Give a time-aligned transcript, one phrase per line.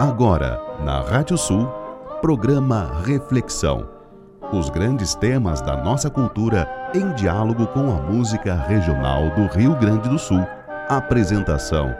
[0.00, 1.66] Agora, na Rádio Sul,
[2.20, 3.90] programa Reflexão.
[4.52, 10.08] Os grandes temas da nossa cultura em diálogo com a música regional do Rio Grande
[10.08, 10.46] do Sul.
[10.88, 11.92] Apresentação: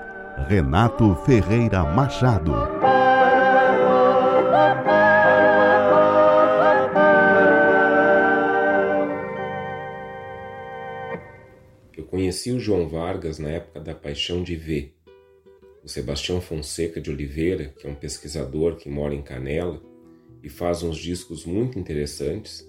[0.46, 2.52] Renato Ferreira Machado.
[11.96, 14.97] Eu conheci o João Vargas na época da Paixão de Ver
[15.88, 19.82] o Sebastião Fonseca de Oliveira, que é um pesquisador que mora em Canela
[20.42, 22.62] e faz uns discos muito interessantes,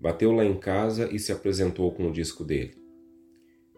[0.00, 2.76] bateu lá em casa e se apresentou com o disco dele.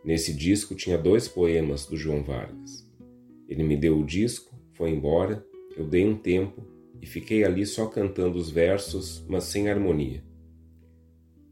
[0.05, 2.87] Nesse disco tinha dois poemas do João Vargas.
[3.48, 5.42] Ele me deu o disco, foi embora,
[5.75, 6.62] eu dei um tempo
[7.01, 10.23] e fiquei ali só cantando os versos, mas sem harmonia.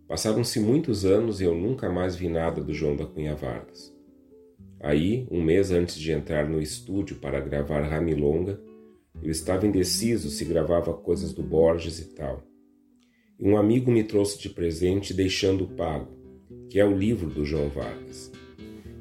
[0.07, 3.91] Passaram-se muitos anos e eu nunca mais vi nada do João da Cunha Vargas.
[4.83, 8.61] Aí, um mês antes de entrar no estúdio para gravar Ramilonga,
[9.23, 12.43] eu estava indeciso se gravava coisas do Borges e tal.
[13.39, 16.11] E um amigo me trouxe de presente Deixando Pago,
[16.69, 18.33] que é o livro do João Vargas.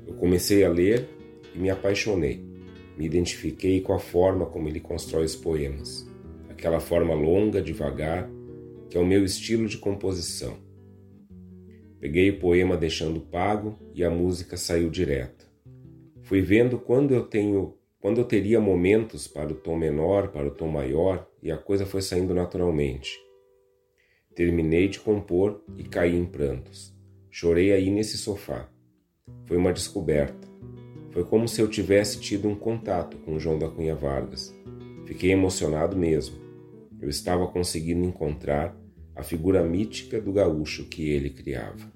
[0.05, 1.09] Eu comecei a ler
[1.55, 2.45] e me apaixonei.
[2.95, 6.07] Me identifiquei com a forma como ele constrói os poemas,
[6.47, 8.29] aquela forma longa, devagar,
[8.87, 10.57] que é o meu estilo de composição.
[11.99, 15.40] Peguei o poema Deixando Pago e a música saiu direto.
[16.31, 20.51] Fui vendo quando eu tenho, quando eu teria momentos para o tom menor, para o
[20.51, 23.19] tom maior, e a coisa foi saindo naturalmente.
[24.33, 26.95] Terminei de compor e caí em prantos.
[27.29, 28.69] Chorei aí nesse sofá.
[29.45, 30.47] Foi uma descoberta.
[31.09, 34.55] Foi como se eu tivesse tido um contato com João da Cunha Vargas.
[35.05, 36.37] Fiquei emocionado mesmo.
[37.01, 38.73] Eu estava conseguindo encontrar
[39.13, 41.91] a figura mítica do gaúcho que ele criava.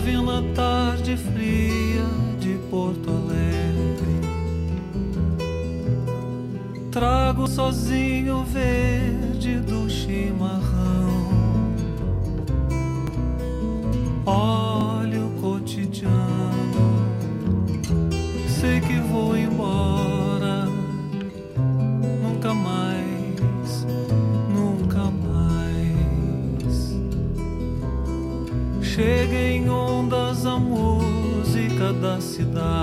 [0.00, 2.06] Chove na tarde fria
[2.38, 4.20] de Porto Alegre.
[6.90, 11.10] Trago sozinho o verde do chimarrão.
[14.24, 14.99] Olho
[32.00, 32.79] da cidade.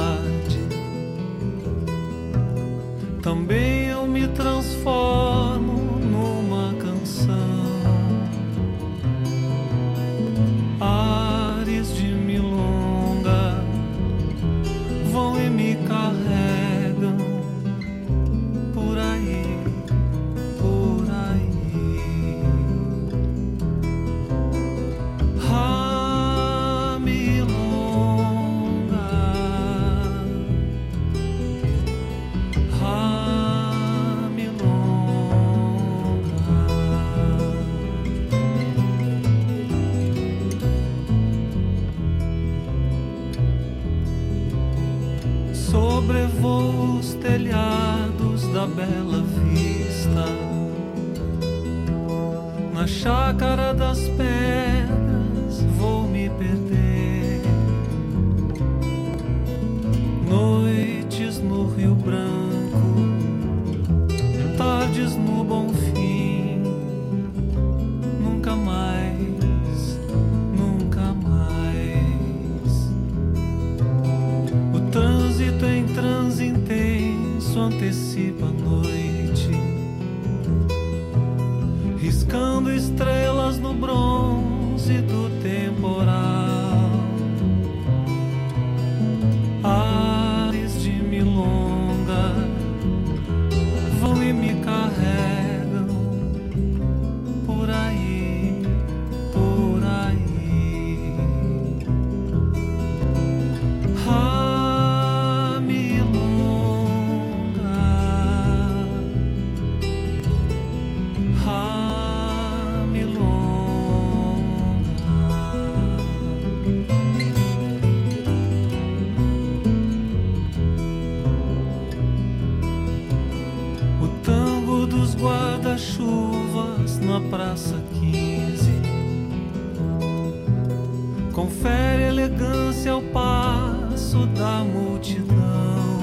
[131.47, 136.01] confere elegância ao passo da multidão.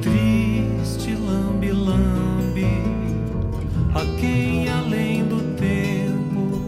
[0.00, 2.66] Triste lambe-lambe
[3.94, 6.58] a quem além do tempo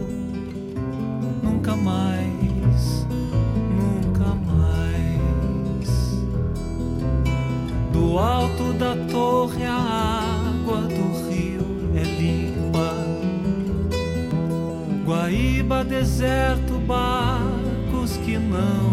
[1.41, 3.07] nunca mais,
[3.75, 5.89] nunca mais,
[7.91, 10.06] do alto da torre a
[15.83, 18.86] deserto, barcos que não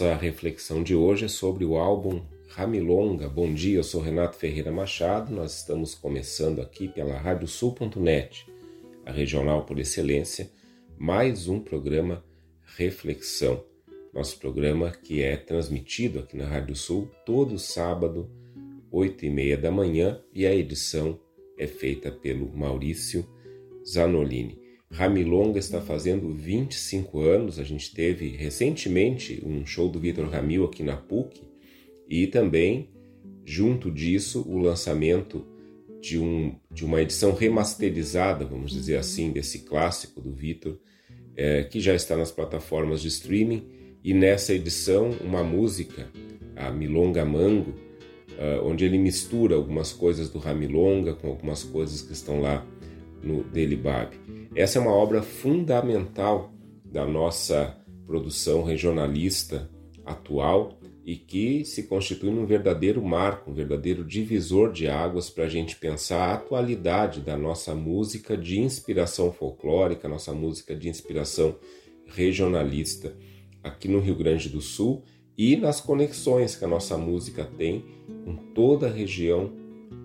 [0.00, 3.28] Nossa reflexão de hoje é sobre o álbum Ramilonga.
[3.28, 5.30] Bom dia, eu sou Renato Ferreira Machado.
[5.30, 8.46] Nós estamos começando aqui pela radiosul.net,
[9.04, 10.50] a regional por excelência,
[10.98, 12.24] mais um programa
[12.78, 13.62] Reflexão.
[14.10, 18.30] Nosso programa que é transmitido aqui na Rádio Sul todo sábado,
[18.90, 21.20] 8 e meia da manhã, e a edição
[21.58, 23.28] é feita pelo Maurício
[23.86, 24.59] Zanolini.
[24.92, 27.58] Ramilonga está fazendo 25 anos.
[27.58, 31.42] A gente teve recentemente um show do Vitor Ramil aqui na PUC
[32.08, 32.90] e também,
[33.44, 35.46] junto disso, o lançamento
[36.00, 40.78] de, um, de uma edição remasterizada, vamos dizer assim, desse clássico do Vitor,
[41.36, 43.68] é, que já está nas plataformas de streaming.
[44.02, 46.10] E nessa edição, uma música,
[46.56, 47.70] a Milonga Mango,
[48.30, 52.66] uh, onde ele mistura algumas coisas do Ramilonga com algumas coisas que estão lá
[53.22, 54.16] no Delibab.
[54.54, 56.52] Essa é uma obra fundamental
[56.84, 59.70] da nossa produção regionalista
[60.04, 65.48] atual e que se constitui num verdadeiro marco, um verdadeiro divisor de águas para a
[65.48, 71.56] gente pensar a atualidade da nossa música de inspiração folclórica, nossa música de inspiração
[72.06, 73.16] regionalista
[73.62, 75.02] aqui no Rio Grande do Sul
[75.36, 77.84] e nas conexões que a nossa música tem
[78.24, 79.52] com toda a região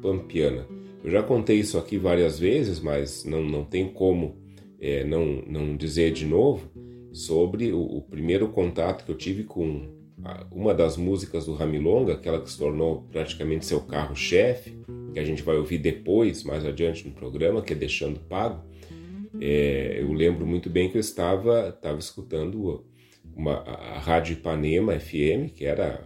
[0.02, 0.66] pampiana.
[1.06, 4.38] Eu já contei isso aqui várias vezes, mas não, não tem como
[4.82, 6.68] é, não, não dizer de novo
[7.14, 9.88] sobre o, o, primeiro contato que eu tive com
[10.24, 14.80] a, uma das músicas do Ramilonga, aquela que se tornou praticamente seu carro-chefe,
[15.14, 18.66] que a gente vai ouvir depois, mais adiante no programa, que é Deixando Pago.
[19.40, 22.84] É, eu lembro muito bem que eu estava, estava escutando
[23.36, 26.04] uma, a, Rádio Ipanema FM, que era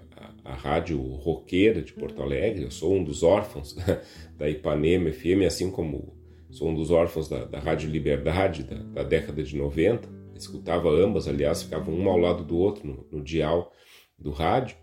[0.50, 2.63] a, rádio roqueira de Porto Alegre.
[2.63, 3.75] Eu sou um dos órfãos
[4.38, 6.18] da Ipanema FM, assim como
[6.50, 10.10] sou um dos órfãos da, da Rádio Liberdade da, da, década de 90.
[10.36, 13.72] Escutava ambas, aliás, ficavam um ao lado do outro no, no dial
[14.18, 14.77] do rádio.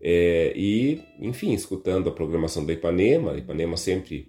[0.00, 3.32] É, e, enfim, escutando a programação da Ipanema.
[3.32, 4.28] A Ipanema sempre,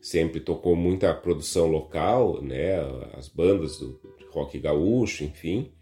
[0.00, 2.78] sempre tocou muita produção local, né?
[3.14, 5.72] as bandas do rock gaúcho, enfim,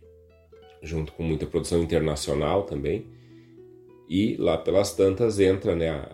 [0.83, 3.16] junto com muita produção internacional também.
[4.09, 6.05] E lá pelas tantas entra, né,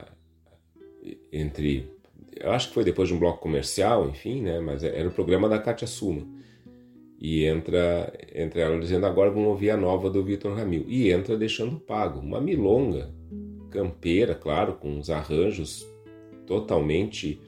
[1.32, 1.90] entre,
[2.34, 5.48] eu acho que foi depois de um bloco comercial, enfim, né, mas era o programa
[5.48, 6.26] da Katia Suma.
[7.20, 10.84] E entra, entra ela dizendo, agora vamos ouvir a nova do Vitor Ramil.
[10.88, 13.10] E entra deixando pago, uma milonga
[13.70, 15.86] campeira, claro, com os arranjos
[16.46, 17.40] totalmente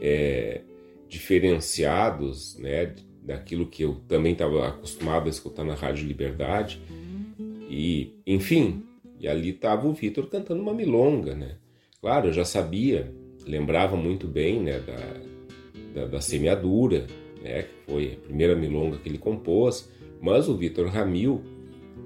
[0.00, 0.62] é,
[1.06, 6.80] diferenciados, né, daquilo que eu também estava acostumado a escutar na Rádio Liberdade.
[7.68, 8.82] E, enfim,
[9.20, 11.56] e ali estava o Vitor cantando uma milonga, né?
[12.00, 13.14] Claro, eu já sabia,
[13.46, 17.06] lembrava muito bem, né, da, da, da semeadura,
[17.42, 21.42] né, que foi a primeira milonga que ele compôs, mas o Vitor Ramil,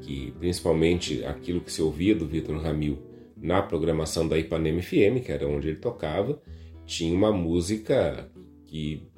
[0.03, 2.99] que principalmente aquilo que se ouvia do Vitor Ramil
[3.37, 6.43] na programação da Ipanema FM, que era onde ele tocava,
[6.85, 8.29] tinha uma música
[8.67, 9.09] que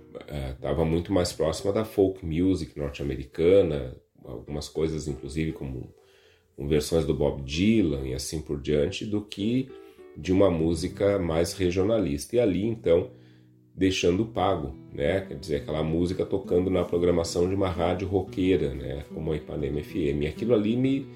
[0.53, 5.95] estava uh, muito mais próxima da folk music norte-americana, algumas coisas inclusive como,
[6.57, 9.69] como versões do Bob Dylan e assim por diante, do que
[10.17, 12.37] de uma música mais regionalista.
[12.37, 13.11] E ali então
[13.77, 15.21] deixando pago, né?
[15.21, 19.05] Quer dizer, aquela música tocando na programação de uma rádio roqueira, né?
[19.13, 20.23] Como a Ipanema FM.
[20.23, 21.07] E aquilo ali me,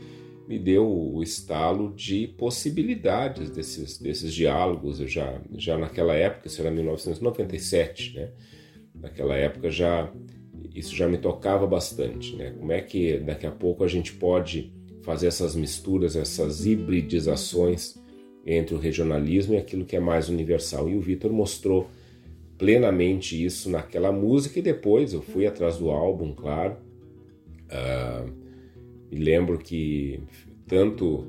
[0.46, 5.00] me deu o estalo de possibilidades desses, desses diálogos.
[5.00, 8.30] Eu já, já naquela época, isso era 1997, né?
[8.94, 10.12] Naquela época já
[10.74, 12.50] isso já me tocava bastante, né?
[12.50, 17.98] Como é que daqui a pouco a gente pode fazer essas misturas, essas hibridizações
[18.44, 20.88] entre o regionalismo e aquilo que é mais universal.
[20.88, 21.88] E o Vitor mostrou
[22.58, 26.76] plenamente isso naquela música e depois eu fui atrás do álbum, claro.
[27.66, 28.30] Uh,
[29.10, 30.20] me lembro que
[30.66, 31.26] tanto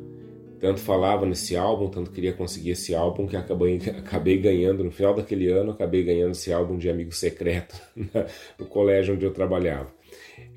[0.61, 5.15] tanto falava nesse álbum, tanto queria conseguir esse álbum que acabei, acabei ganhando no final
[5.15, 7.75] daquele ano, acabei ganhando esse álbum de amigo secreto
[8.59, 9.91] no colégio onde eu trabalhava.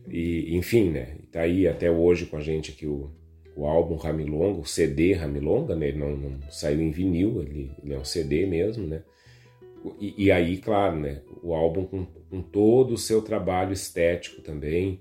[0.08, 1.16] E enfim, né?
[1.32, 3.11] Tá aí até hoje com a gente aqui o,
[3.56, 5.88] o álbum Ramilonga, o CD Ramilonga, né?
[5.88, 9.02] Ele não, não saiu em vinil, ele, ele é um CD mesmo, né?
[10.00, 14.99] E, e, aí, claro, né, o álbum com, com, todo o seu trabalho estético também,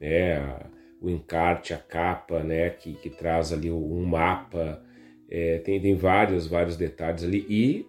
[0.00, 0.58] né,
[1.00, 4.82] o encarte, a capa, né, que, que traz ali um mapa,
[5.30, 7.86] é, tem, tem vários, vários detalhes ali, e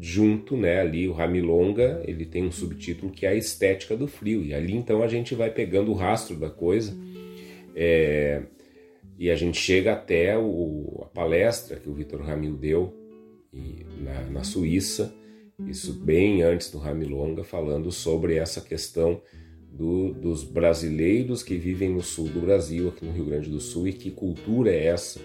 [0.00, 4.44] junto, né, ali o Ramilonga, ele tem um subtítulo que é a estética do frio,
[4.44, 6.96] e ali então a gente vai pegando o rastro da coisa,
[7.74, 8.42] é,
[9.18, 12.94] e a gente chega até o, a palestra que o Vitor Ramil deu
[13.52, 15.12] e, na, na Suíça,
[15.66, 19.20] isso bem antes do Ramilonga, falando sobre essa questão
[19.72, 23.88] do, dos brasileiros que vivem no sul do Brasil, aqui no Rio Grande do Sul,
[23.88, 25.20] e que cultura é essa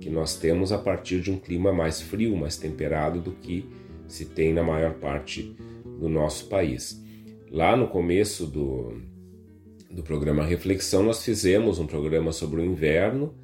[0.00, 3.64] que nós temos a partir de um clima mais frio, mais temperado do que
[4.08, 7.00] se tem na maior parte do nosso país.
[7.50, 9.00] Lá no começo do,
[9.90, 13.34] do programa Reflexão, nós fizemos um programa sobre o inverno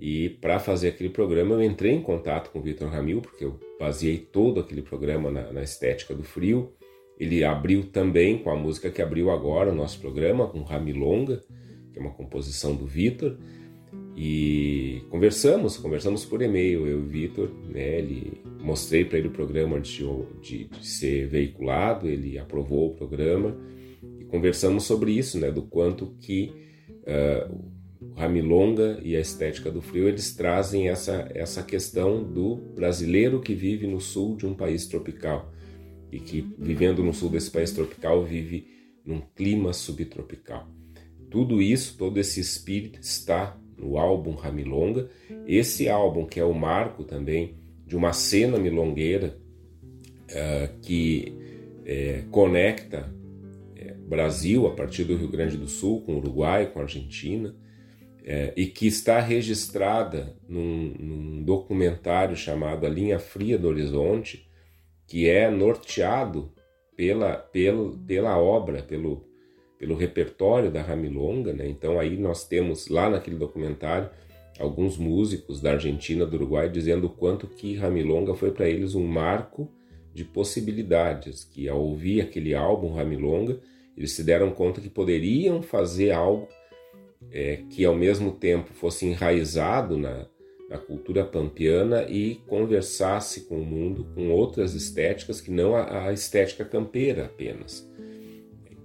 [0.00, 3.60] e para fazer aquele programa eu entrei em contato com o Vitor Ramil, porque eu
[3.78, 6.72] baseei todo aquele programa na, na, estética do frio.
[7.16, 11.44] Ele abriu também com a música que abriu agora o nosso programa, com Ramilonga,
[11.92, 13.38] que é uma composição do Vitor.
[14.16, 19.32] E conversamos, conversamos por e-mail, eu e o Vitor, né, ele, mostrei para ele o
[19.32, 20.04] programa antes de,
[20.42, 23.56] de, de, ser veiculado, ele aprovou o programa
[24.20, 26.52] e conversamos sobre isso, né, do quanto que
[27.02, 33.40] uh, o Ramilonga e a estética do frio, eles trazem essa, essa questão do brasileiro
[33.40, 35.50] que vive no sul de um país tropical
[36.10, 38.66] e que, vivendo no sul desse país tropical, vive
[39.04, 40.68] num clima subtropical.
[41.30, 45.10] Tudo isso, todo esse espírito está no álbum Ramilonga.
[45.46, 49.36] Esse álbum, que é o marco também de uma cena milongueira
[50.30, 51.34] uh, que
[51.80, 57.54] uh, conecta uh, Brasil a partir do Rio Grande do Sul com Uruguai, com Argentina,
[58.24, 64.48] é, e que está registrada num, num, documentário chamado A Linha Fria do Horizonte,
[65.08, 66.52] que é norteado
[66.96, 69.26] pela, pela, pela obra, pelo,
[69.82, 71.52] pelo repertório da Ramilonga.
[71.52, 71.66] Né?
[71.68, 74.08] Então, aí nós temos lá naquele documentário
[74.60, 79.04] alguns músicos da Argentina, do Uruguai, dizendo o quanto que Ramilonga foi para eles um
[79.04, 79.68] marco
[80.14, 83.58] de possibilidades, que ao ouvir aquele álbum Ramilonga,
[83.96, 86.46] eles se deram conta que poderiam fazer algo
[87.32, 90.28] é, que ao mesmo tempo fosse enraizado na,
[90.70, 96.12] na cultura pampiana e conversasse com o mundo com outras estéticas que não a, a
[96.12, 97.90] estética campeira apenas.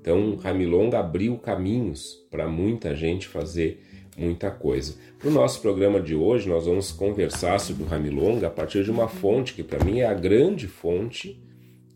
[0.08, 3.84] Então, Ramilonga abriu caminhos para muita gente fazer
[4.18, 4.96] muita coisa.
[5.20, 8.90] Para o nosso programa de hoje, nós vamos conversar sobre o Ramilonga a partir de
[8.90, 11.44] uma fonte que, para mim, é a grande fonte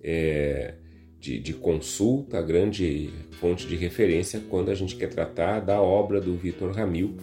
[0.03, 0.73] é,
[1.21, 6.19] de, de consulta, a grande fonte de referência quando a gente quer tratar da obra
[6.19, 7.15] do Vitor Ramil,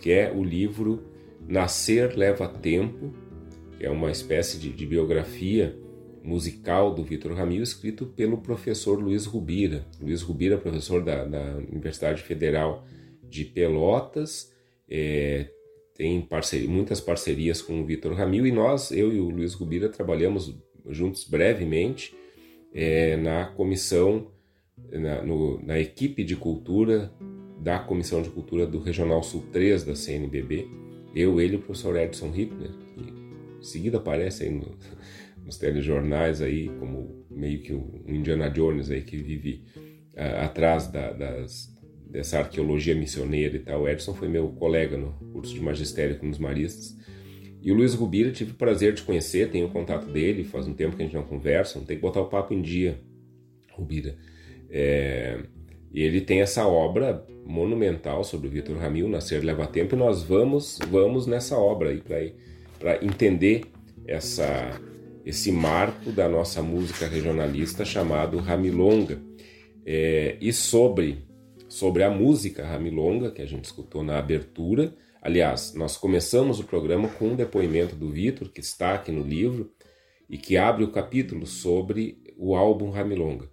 [0.00, 1.02] que é o livro
[1.46, 3.12] Nascer Leva Tempo,
[3.76, 5.76] que é uma espécie de, de biografia
[6.22, 9.86] musical do Vitor Ramil, escrito pelo professor Luiz Rubira.
[10.00, 12.84] Luiz Rubira, professor da, da Universidade Federal
[13.22, 14.52] de Pelotas,
[14.88, 15.50] é,
[15.94, 19.88] tem parceria, muitas parcerias com o Vitor Ramil e nós, eu e o Luiz Rubira,
[19.88, 20.54] trabalhamos
[20.88, 22.14] juntos brevemente
[22.72, 24.30] é, na comissão,
[24.90, 27.12] na, no, na equipe de cultura
[27.60, 30.66] da Comissão de Cultura do Regional Sul 3 da CNBB.
[31.14, 34.74] Eu, ele e o professor Edson Hippner, que em seguida aparece aí no,
[35.44, 39.64] nos telejornais aí como meio que um Indiana Jones aí que vive
[40.14, 41.76] uh, atrás da, das,
[42.08, 43.82] dessa arqueologia missioneira e tal.
[43.82, 46.96] O Edson foi meu colega no curso de magistério com os maristas.
[47.62, 50.72] E o Luiz Rubira, tive o prazer de conhecer, tenho o contato dele, faz um
[50.72, 52.98] tempo que a gente não conversa, não tem que botar o papo em dia,
[53.72, 54.16] Rubira.
[54.70, 55.40] É,
[55.92, 60.22] e ele tem essa obra monumental sobre o Vitor Ramil, Nascer Leva Tempo, e nós
[60.22, 62.02] vamos, vamos nessa obra aí
[62.78, 63.64] para entender
[64.06, 64.80] essa,
[65.24, 69.20] esse marco da nossa música regionalista chamado Ramilonga.
[69.84, 71.24] É, e sobre,
[71.68, 77.08] sobre a música Ramilonga, que a gente escutou na abertura, aliás, nós começamos o programa
[77.08, 79.72] com um depoimento do Vitor, que está aqui no livro,
[80.28, 83.48] e que abre o capítulo sobre o álbum Ramilonga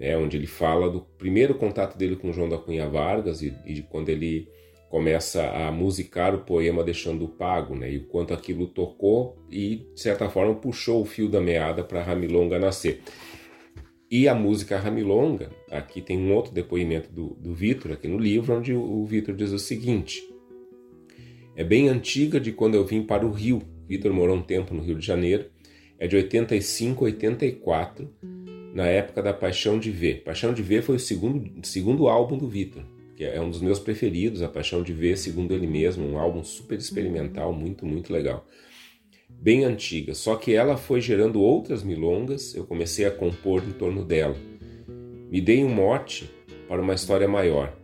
[0.00, 3.74] né, onde ele fala do primeiro contato dele com João da Cunha Vargas e, e
[3.74, 4.48] de quando ele
[4.90, 10.00] começa a musicar o poema Deixando Pago, né, e o quanto aquilo tocou e, de
[10.00, 13.00] certa forma, puxou o fio da meada para Ramilonga nascer.
[14.10, 18.52] E a música Ramilonga, aqui tem um outro depoimento do, do Vitor, aqui no livro,
[18.52, 20.28] onde o, o Vitor diz o seguinte:
[21.54, 23.62] é bem antiga de quando eu vim para o Rio.
[23.86, 25.46] Vitor morou um tempo no Rio de Janeiro,
[26.00, 28.12] é de 85, 84
[28.74, 30.24] na época da Paixão de Ver.
[30.24, 32.82] Paixão de Ver foi o segundo, segundo álbum do Vitor,
[33.20, 36.42] que é um dos meus preferidos, A Paixão de Ver, segundo ele mesmo, um álbum
[36.42, 38.46] super experimental, muito, muito legal.
[39.28, 44.06] Bem antiga, só que ela foi gerando outras milongas, eu comecei a compor em torno
[44.06, 44.34] dela.
[45.30, 46.30] Me dei um mote
[46.66, 47.76] para uma história maior.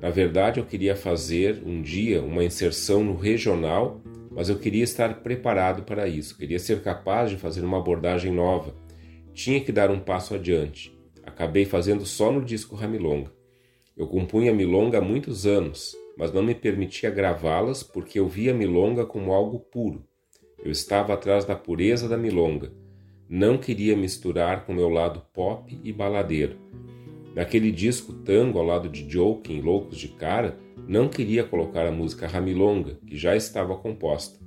[0.00, 5.20] Na verdade, eu queria fazer um dia uma inserção no regional, mas eu queria estar
[5.20, 8.72] preparado para isso, queria ser capaz de fazer uma abordagem nova
[9.34, 10.96] tinha que dar um passo adiante.
[11.24, 13.32] Acabei fazendo só no disco Ramilonga.
[13.96, 19.06] Eu compunha milonga há muitos anos, mas não me permitia gravá-las porque eu via milonga
[19.06, 20.02] como algo puro.
[20.64, 22.72] Eu estava atrás da pureza da milonga.
[23.28, 26.56] Não queria misturar com meu lado pop e baladeiro.
[27.36, 32.26] Naquele disco tango ao lado de Joking, Loucos de Cara, não queria colocar a música
[32.26, 34.40] Ramilonga, que já estava composta.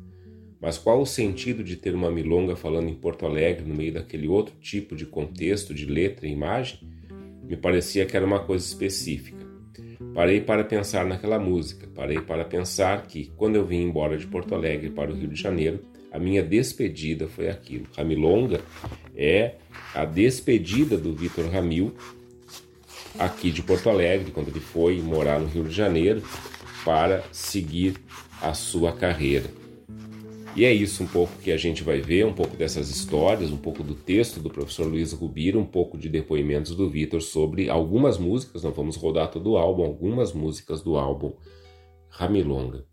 [0.59, 4.27] Mas qual o sentido de ter uma milonga falando em Porto Alegre no meio daquele
[4.27, 6.79] outro tipo de contexto, de letra e imagem?
[7.43, 9.36] Me parecia que era uma coisa específica.
[10.13, 14.53] Parei para pensar naquela música, parei para pensar que, quando eu vim embora de Porto
[14.53, 15.79] Alegre para o Rio de Janeiro,
[16.11, 17.85] a minha despedida foi aquilo.
[17.97, 18.61] A milonga
[19.15, 19.55] é
[19.93, 21.93] a despedida do Vitor Ramil
[23.17, 26.21] aqui de Porto Alegre, quando ele foi morar no Rio de Janeiro
[26.85, 27.95] para seguir
[28.41, 29.49] a sua carreira.
[30.55, 33.57] E é isso um pouco que a gente vai ver, um pouco dessas histórias, um
[33.57, 38.17] pouco do texto do professor Luiz Rubira, um pouco de depoimentos do Vitor sobre algumas
[38.17, 41.33] músicas, não vamos rodar todo o álbum, algumas músicas do álbum
[42.09, 42.85] Ramilonga.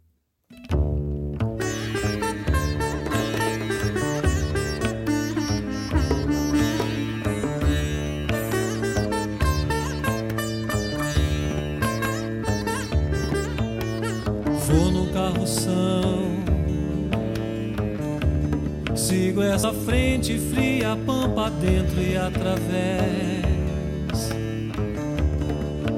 [19.52, 23.44] Essa frente fria, pampa dentro e através.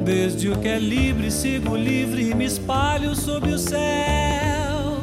[0.05, 5.01] Desde o que é livre, sigo livre e me espalho sob o céu.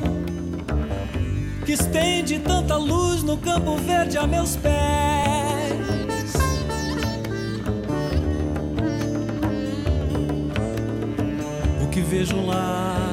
[1.66, 4.74] Que estende tanta luz no campo verde a meus pés.
[11.82, 13.13] O que vejo lá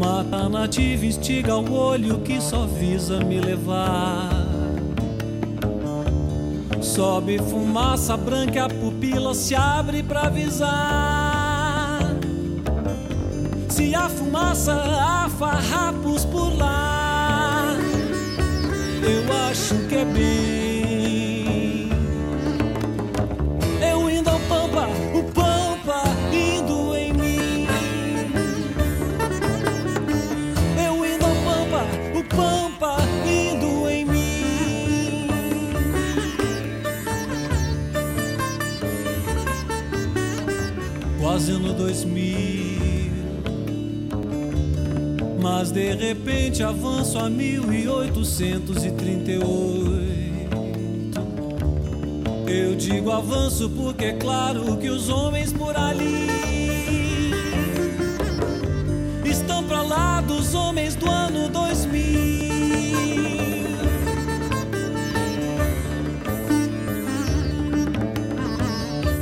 [0.00, 4.30] Mata nativa, instiga o olho que só visa me levar.
[6.80, 12.00] Sobe fumaça branca, a pupila se abre pra avisar.
[13.68, 17.76] Se a fumaça, há farrapos por lá.
[19.02, 20.69] Eu acho que é bem.
[45.60, 49.44] Mas de repente avanço a 1838.
[52.48, 56.28] Eu digo avanço porque é claro que os homens por ali
[59.22, 62.00] estão pra lá dos homens do ano 2000.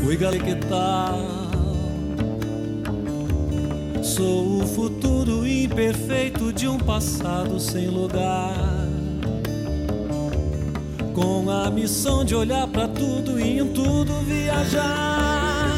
[0.07, 1.39] Oi, galera, que tal?
[4.19, 4.67] Sou o
[5.79, 8.55] futuro imperfeito de um passado sem lugar
[11.15, 15.73] com a missão de olhar para tudo e em tudo viajar.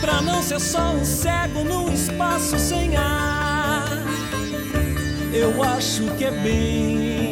[0.00, 3.88] Pra não ser só um cego num espaço sem ar,
[5.32, 7.25] eu acho que é bem.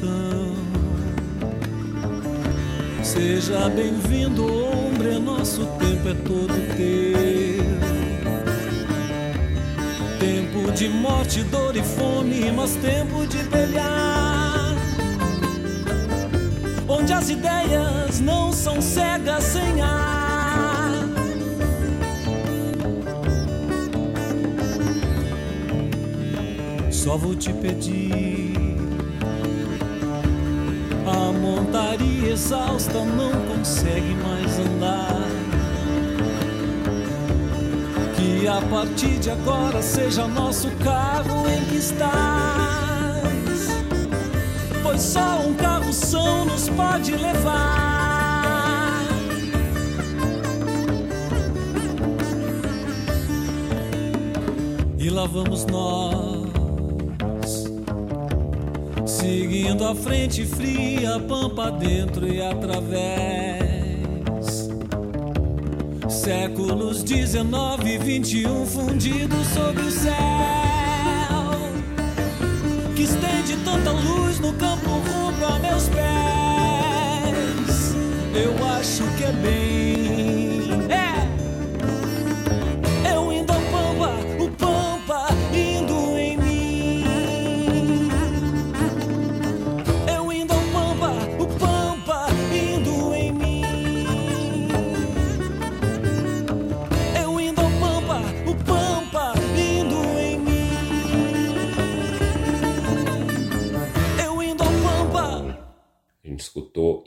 [0.00, 0.54] Capitão.
[3.02, 7.70] Seja bem-vindo, homem, nosso tempo é todo teu.
[10.18, 14.74] Tempo de morte, dor e fome, mas tempo de pelear.
[16.88, 20.90] Onde as ideias não são cegas sem ar.
[26.90, 28.59] Só vou te pedir
[32.30, 35.26] exausta não consegue mais andar.
[38.16, 42.10] Que a partir de agora seja nosso carro em que estás.
[44.82, 48.40] Pois só um carro são nos pode levar.
[54.98, 56.29] E lá vamos nós
[59.30, 63.60] Seguindo a frente fria, pampa dentro e através.
[66.08, 70.14] Séculos 19 e 21 fundidos sob o céu.
[72.96, 76.00] Que estende tanta luz no campo rubro a meus pés.
[78.34, 79.59] Eu acho que é bem.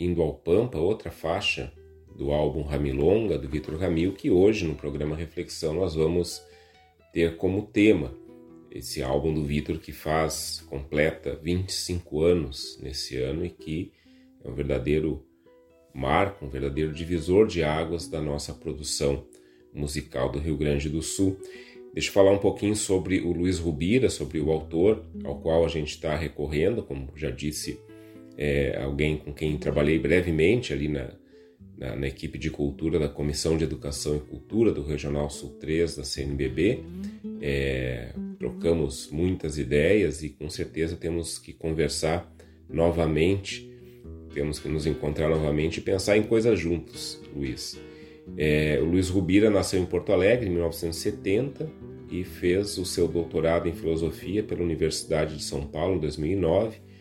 [0.03, 1.71] Indo ao Pampa, outra faixa
[2.13, 6.43] do álbum Ramilonga, do Vitor Ramil, que hoje no programa Reflexão nós vamos
[7.13, 8.13] ter como tema
[8.69, 13.93] esse álbum do Vitor que faz, completa 25 anos nesse ano e que
[14.43, 15.25] é um verdadeiro
[15.93, 19.25] marco, um verdadeiro divisor de águas da nossa produção
[19.73, 21.39] musical do Rio Grande do Sul.
[21.93, 25.69] Deixa eu falar um pouquinho sobre o Luiz Rubira, sobre o autor ao qual a
[25.69, 27.79] gente está recorrendo, como já disse
[28.37, 31.09] é, alguém com quem trabalhei brevemente ali na,
[31.77, 35.97] na, na, equipe de cultura da Comissão de Educação e Cultura do Regional Sul 3
[35.97, 36.83] da CNBB.
[37.41, 42.31] É, trocamos muitas ideias e com certeza temos que conversar
[42.69, 43.69] novamente,
[44.33, 47.79] temos que nos encontrar novamente e pensar em coisas juntos, Luiz.
[48.37, 51.69] É, o Luiz Rubira nasceu em Porto Alegre em 1970
[52.09, 56.92] e fez o seu doutorado em filosofia pela Universidade de São Paulo em 2009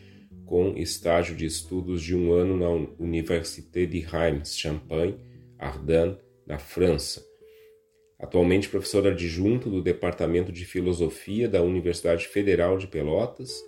[0.52, 2.68] com estágio de estudos de um ano na
[3.02, 5.16] Université de Reims, Champagne,
[5.58, 7.24] Ardennes, na França.
[8.18, 13.64] Atualmente professor adjunto do Departamento de Filosofia da Universidade Federal de Pelotas,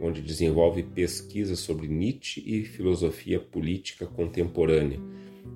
[0.00, 4.98] onde desenvolve pesquisas sobre Nietzsche e filosofia política contemporânea.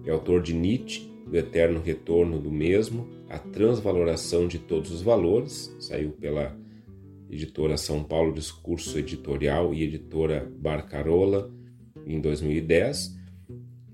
[0.07, 5.75] É autor de Nietzsche, do Eterno Retorno do Mesmo, A Transvaloração de Todos os Valores,
[5.81, 6.57] saiu pela
[7.31, 11.53] editora São Paulo Discurso Editorial e editora Barcarola,
[12.07, 13.17] em 2010,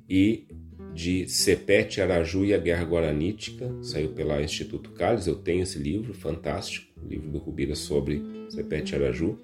[0.08, 0.46] e
[0.94, 6.14] de Sepete Araju e a Guerra Guaranítica, saiu pela Instituto Calles, eu tenho esse livro,
[6.14, 9.38] fantástico, livro do Rubira sobre Sepete Araju,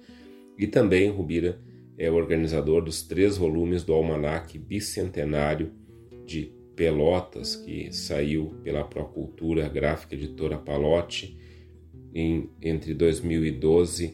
[0.57, 1.59] e também Rubira
[1.97, 5.71] é organizador dos três volumes do Almanac Bicentenário
[6.25, 11.37] de Pelotas, que saiu pela Procultura Gráfica Editora Palote,
[12.13, 14.13] em, entre 2012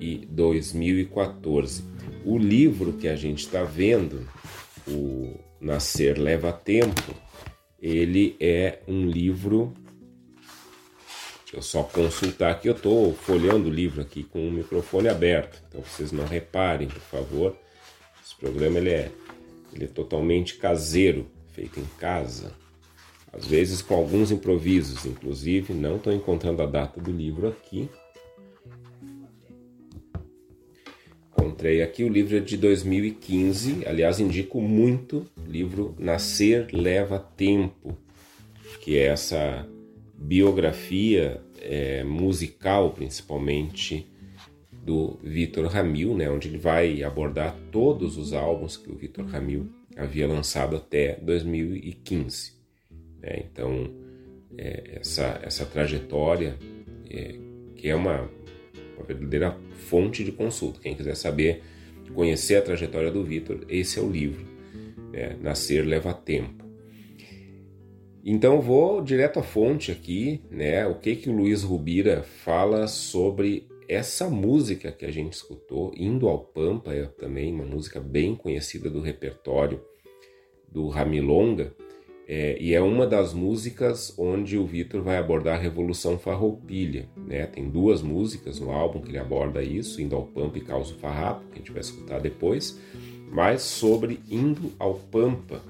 [0.00, 1.84] e 2014.
[2.24, 4.28] O livro que a gente está vendo,
[4.86, 7.14] o Nascer Leva Tempo,
[7.80, 9.74] ele é um livro.
[11.42, 12.68] Deixa eu só consultar aqui.
[12.68, 17.00] Eu estou folheando o livro aqui com o microfone aberto, então vocês não reparem, por
[17.00, 17.56] favor.
[18.24, 19.10] Esse programa ele é,
[19.72, 22.52] ele é totalmente caseiro, feito em casa.
[23.36, 27.88] Às vezes com alguns improvisos, inclusive, não estou encontrando a data do livro aqui.
[31.32, 37.98] Encontrei aqui, o livro é de 2015, aliás, indico muito o livro Nascer Leva Tempo,
[38.80, 39.68] que é essa
[40.16, 44.06] biografia é, musical, principalmente,
[44.70, 49.68] do Vitor Ramil, né, onde ele vai abordar todos os álbuns que o Vitor Ramil
[49.96, 52.53] havia lançado até 2015.
[53.24, 53.46] Né?
[53.50, 53.90] Então,
[54.58, 56.56] é, essa, essa trajetória,
[57.10, 57.34] é,
[57.74, 58.30] que é uma,
[58.96, 59.56] uma verdadeira
[59.88, 60.80] fonte de consulta.
[60.80, 61.62] Quem quiser saber,
[62.12, 64.44] conhecer a trajetória do Vitor, esse é o livro.
[65.10, 65.36] Né?
[65.40, 66.62] Nascer leva tempo.
[68.26, 70.86] Então vou direto à fonte aqui, né?
[70.86, 76.26] O que que o Luiz Rubira fala sobre essa música que a gente escutou, Indo
[76.26, 79.84] ao Pampa, é também uma música bem conhecida do repertório
[80.66, 81.74] do Ramilonga,
[82.26, 87.06] é, e é uma das músicas onde o Vitor vai abordar a Revolução Farroupilha.
[87.16, 87.46] Né?
[87.46, 91.46] Tem duas músicas no álbum que ele aborda isso, Indo ao Pampa e Causo Farrapo,
[91.48, 92.80] que a gente vai escutar depois.
[93.30, 95.60] Mas sobre Indo ao Pampa,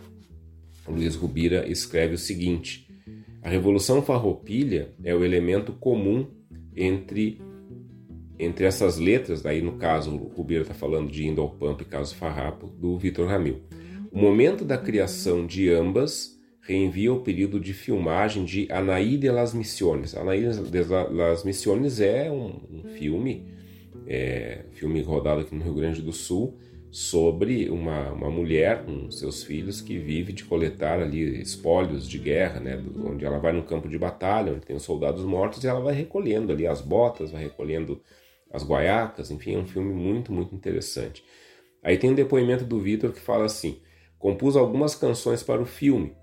[0.87, 2.87] Luiz Rubira escreve o seguinte:
[3.43, 6.27] A Revolução Farroupilha é o elemento comum
[6.77, 7.41] entre
[8.37, 11.87] entre essas letras, daí no caso o Rubira está falando de Indo ao Pampa e
[11.87, 13.63] Causo Farrapo, do Vitor Ramil.
[14.11, 16.34] O momento da criação de ambas
[16.67, 20.17] reenvia ao período de filmagem de Anaí de las Misiones.
[20.17, 23.47] Anaí de las Misiones é um, um filme,
[24.07, 26.59] é, filme rodado aqui no Rio Grande do Sul,
[26.91, 32.61] sobre uma, uma mulher com seus filhos que vive de coletar ali espólios de guerra,
[32.61, 35.81] né, onde ela vai no campo de batalha, onde tem os soldados mortos, e ela
[35.81, 38.01] vai recolhendo ali as botas, vai recolhendo
[38.53, 41.25] as guaiacas, enfim, é um filme muito, muito interessante.
[41.83, 43.81] Aí tem um depoimento do Vitor que fala assim:
[44.17, 46.15] compus algumas canções para o filme,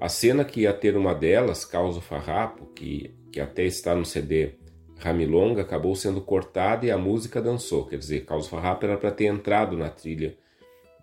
[0.00, 4.54] a cena que ia ter uma delas, Causo Farrapo, que, que até está no CD
[4.96, 7.86] Ramilonga, acabou sendo cortada e a música dançou.
[7.86, 10.36] Quer dizer, Causo Farrapo era para ter entrado na trilha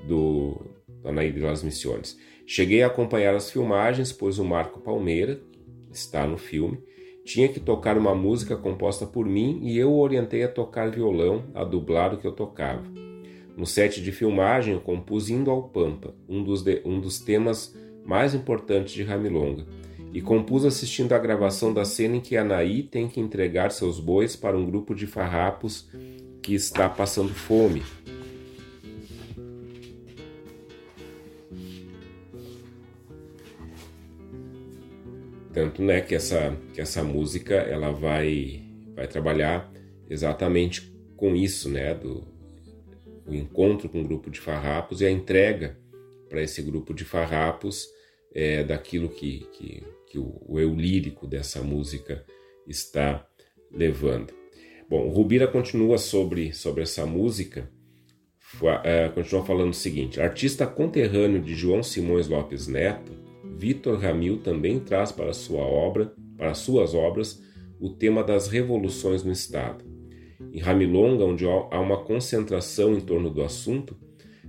[0.03, 0.59] do
[1.03, 2.17] Anaí de las Missões.
[2.45, 5.39] Cheguei a acompanhar as filmagens, pois o Marco Palmeira,
[5.91, 6.79] está no filme,
[7.23, 11.45] tinha que tocar uma música composta por mim e eu o orientei a tocar violão,
[11.53, 12.83] a dublar o que eu tocava.
[13.55, 17.75] No set de filmagem, eu compus Indo ao Pampa, um dos, de, um dos temas
[18.07, 19.65] mais importante de Ramilonga,
[20.13, 24.35] e compus assistindo à gravação da cena em que Anaí tem que entregar seus bois
[24.35, 25.89] para um grupo de farrapos
[26.41, 27.83] que está passando fome.
[35.53, 38.63] Tanto né, que, essa, que essa música ela vai,
[38.95, 39.69] vai trabalhar
[40.09, 42.23] exatamente com isso, né, do
[43.25, 45.77] o encontro com um grupo de farrapos e a entrega
[46.29, 47.96] para esse grupo de farrapos
[48.37, 52.23] é, daquilo que, que, que o, o eu lírico dessa música
[52.67, 53.27] está
[53.71, 54.31] levando.
[54.87, 57.67] Bom, Rubira continua sobre, sobre essa música,
[58.61, 63.11] uh, continua falando o seguinte: artista conterrâneo de João Simões Lopes Neto,
[63.57, 67.41] Vitor Ramil também traz para sua obra, para suas obras,
[67.79, 69.83] o tema das revoluções no Estado.
[70.53, 73.97] Em Ramilonga, onde há uma concentração em torno do assunto,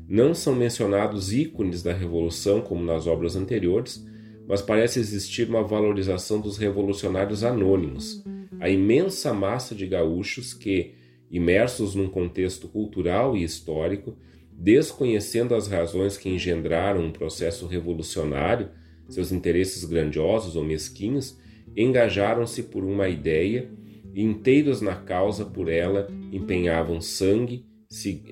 [0.09, 4.03] não são mencionados ícones da revolução como nas obras anteriores,
[4.49, 8.25] mas parece existir uma valorização dos revolucionários anônimos,
[8.59, 10.95] a imensa massa de gaúchos que,
[11.31, 14.17] imersos num contexto cultural e histórico,
[14.51, 18.71] desconhecendo as razões que engendraram um processo revolucionário,
[19.11, 21.39] seus interesses grandiosos ou mesquinhos,
[21.77, 23.71] engajaram-se por uma ideia
[24.15, 27.67] e, inteiros na causa por ela, empenhavam sangue,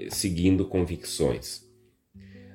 [0.09, 1.66] seguindo convicções.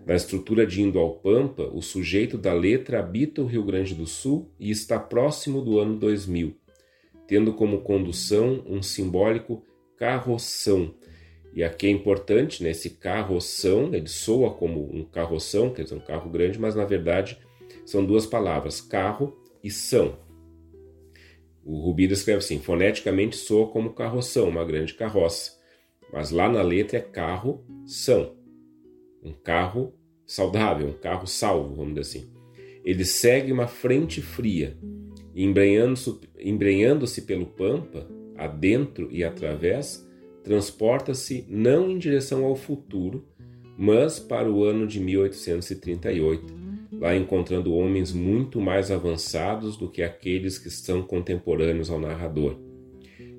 [0.06, 4.08] Na estrutura de Indo ao Pampa, o sujeito da letra habita o Rio Grande do
[4.08, 6.56] Sul e está próximo do ano 2000,
[7.28, 9.64] tendo como condução um simbólico
[9.96, 10.96] carroção.
[11.54, 16.00] E aqui é importante, né, esse carroção, ele soa como um carroção, quer dizer, um
[16.00, 17.38] carro grande, mas na verdade
[17.86, 20.18] são duas palavras, carro e são.
[21.64, 25.60] O Rubira escreve assim, foneticamente soa como carroção, uma grande carroça,
[26.12, 28.41] mas lá na letra é carro, são
[29.24, 29.94] um carro
[30.26, 32.32] saudável, um carro salvo, vamos dizer assim.
[32.84, 34.78] Ele segue uma frente fria,
[35.36, 40.08] embrenhando-se embrenhando pelo pampa, adentro e através,
[40.44, 43.26] transporta-se não em direção ao futuro,
[43.78, 46.54] mas para o ano de 1838,
[46.94, 52.58] lá encontrando homens muito mais avançados do que aqueles que são contemporâneos ao narrador.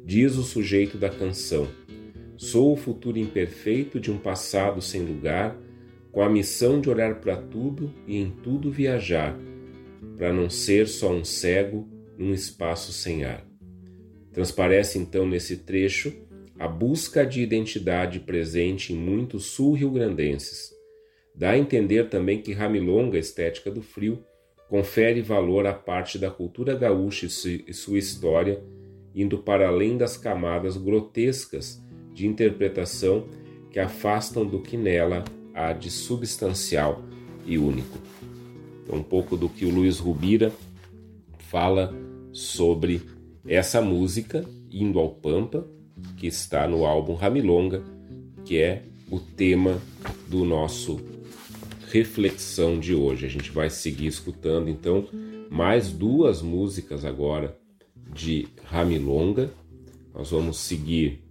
[0.05, 1.69] Diz o sujeito da canção:
[2.37, 5.57] Sou o futuro imperfeito de um passado sem lugar,
[6.13, 9.35] com a missão de olhar para tudo e em tudo viajar,
[10.19, 13.45] para não ser só um cego num espaço sem ar.
[14.31, 16.13] Transparece então nesse trecho
[16.59, 20.71] a busca de identidade presente em muitos sul-riograndenses.
[21.35, 24.23] Dá a entender também que Ramilonga, estética do frio,
[24.69, 28.63] confere valor à parte da cultura gaúcha e sua história,
[29.15, 33.29] indo para além das camadas grotescas de interpretação
[33.71, 37.03] que afastam do que nela há de substancial
[37.47, 37.99] e único.
[38.83, 40.53] Então, um pouco do que o Luiz Rubira
[41.39, 41.95] fala
[42.33, 43.03] sobre
[43.47, 45.67] essa música, Indo ao Pampa,
[46.17, 47.83] que está no álbum Ramilonga,
[48.45, 49.79] que é o tema
[50.29, 50.99] do nosso
[51.91, 53.27] reflexão de hoje.
[53.27, 55.07] A gente vai seguir escutando então
[55.51, 57.55] mais duas músicas agora
[58.15, 59.51] de Ramilonga.
[60.15, 61.23] Nós vamos seguir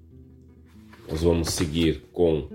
[1.11, 2.47] nós vamos seguir com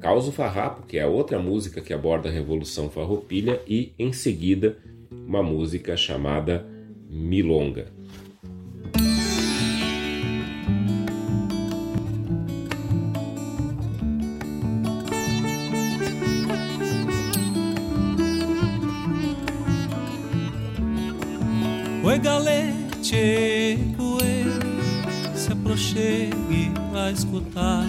[0.00, 4.78] Causo Farrapo, que é a outra música que aborda a Revolução Farroupilha e em seguida
[5.10, 6.66] uma música chamada
[7.08, 7.86] Milonga.
[22.04, 23.78] Oi, galete,
[25.34, 27.84] se aproxime pra escutar.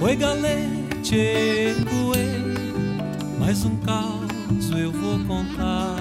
[0.00, 2.74] Oi, galete, coelho,
[3.38, 5.96] mais um caos eu vou contar.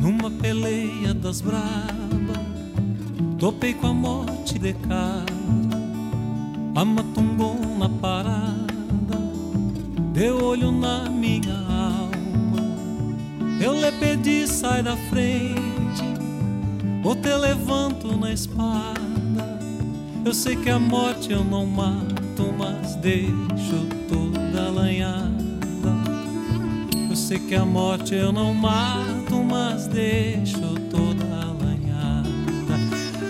[0.00, 2.38] Numa peleia das brabas,
[3.38, 5.26] topei com a morte de cara,
[6.74, 8.70] a matungona parada
[10.20, 12.76] teu olho na minha alma.
[13.62, 15.69] Eu lhe pedi, sai da frente,
[17.02, 19.58] ou te levanto na espada.
[20.24, 25.30] Eu sei que a morte eu não mato, mas deixo toda alanhada.
[27.08, 32.28] Eu sei que a morte eu não mato, mas deixo toda alanhada.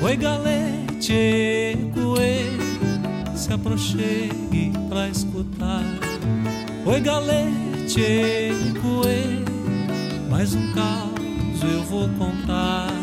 [0.02, 5.84] Oi, galete, coelho, se aproxime pra escutar.
[6.84, 8.50] Oi, galete,
[8.82, 12.99] coelho, mais um caos eu vou contar.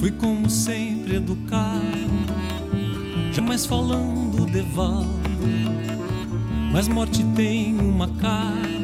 [0.00, 1.84] Fui como sempre educado,
[3.34, 5.04] jamais falando de valor,
[6.72, 8.80] mas morte tem uma cara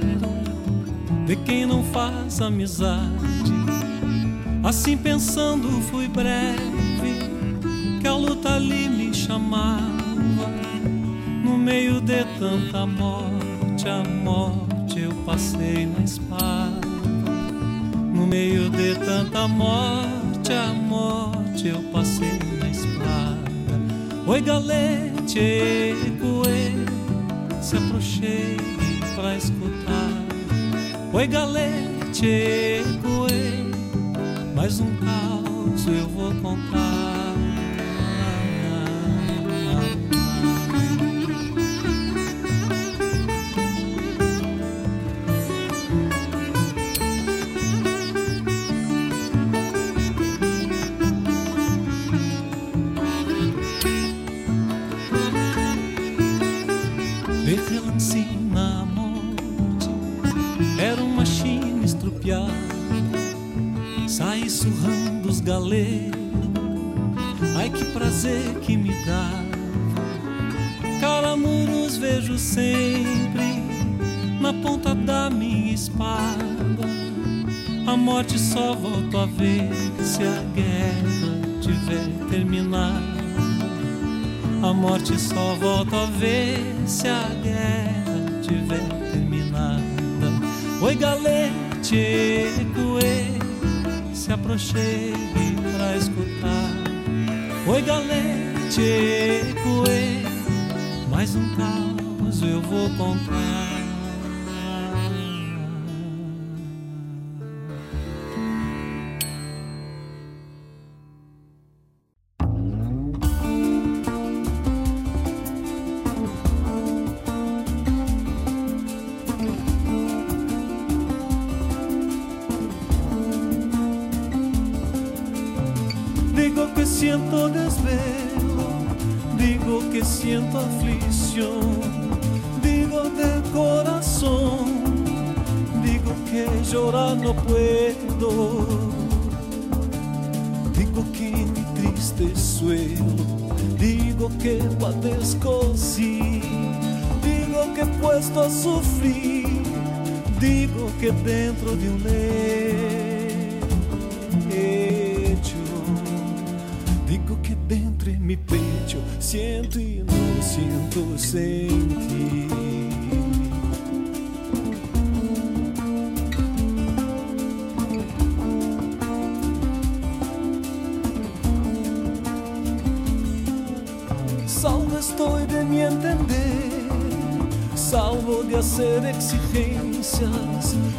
[1.26, 3.50] de quem não faz amizade.
[4.62, 7.30] Assim pensando fui breve
[7.98, 9.86] que a luta ali me chamava.
[11.42, 16.86] No meio de tanta morte, a morte eu passei na espada.
[18.14, 20.15] No meio de tanta morte,
[20.52, 23.46] a morte eu passei na espada.
[24.26, 26.86] Oi, galete, coelho,
[27.60, 30.10] se aproxime pra escutar.
[31.12, 37.25] Oi, galete, coelho, mais um caos eu vou contar.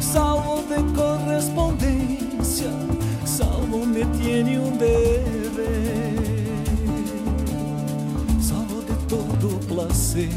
[0.00, 2.70] Salvo de correspondencia,
[3.24, 5.24] salvo me tiene un deber,
[8.40, 10.30] salvo de todo placer,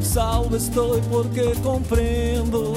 [0.00, 2.74] salvo estoy porque comprendo,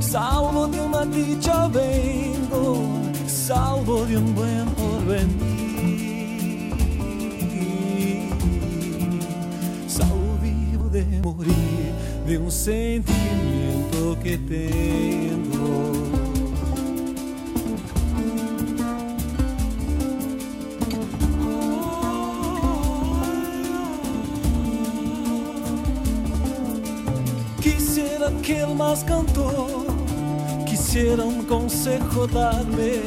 [0.00, 2.82] salvo de una dicha vengo,
[3.26, 5.54] salvo de un buen porvenir.
[9.86, 11.92] Salvo vivo de morir
[12.26, 12.50] de un
[14.14, 15.92] sentimiento que tengo.
[27.60, 29.86] Quisiera que el más cantó,
[30.66, 33.00] quisiera un consejo darme,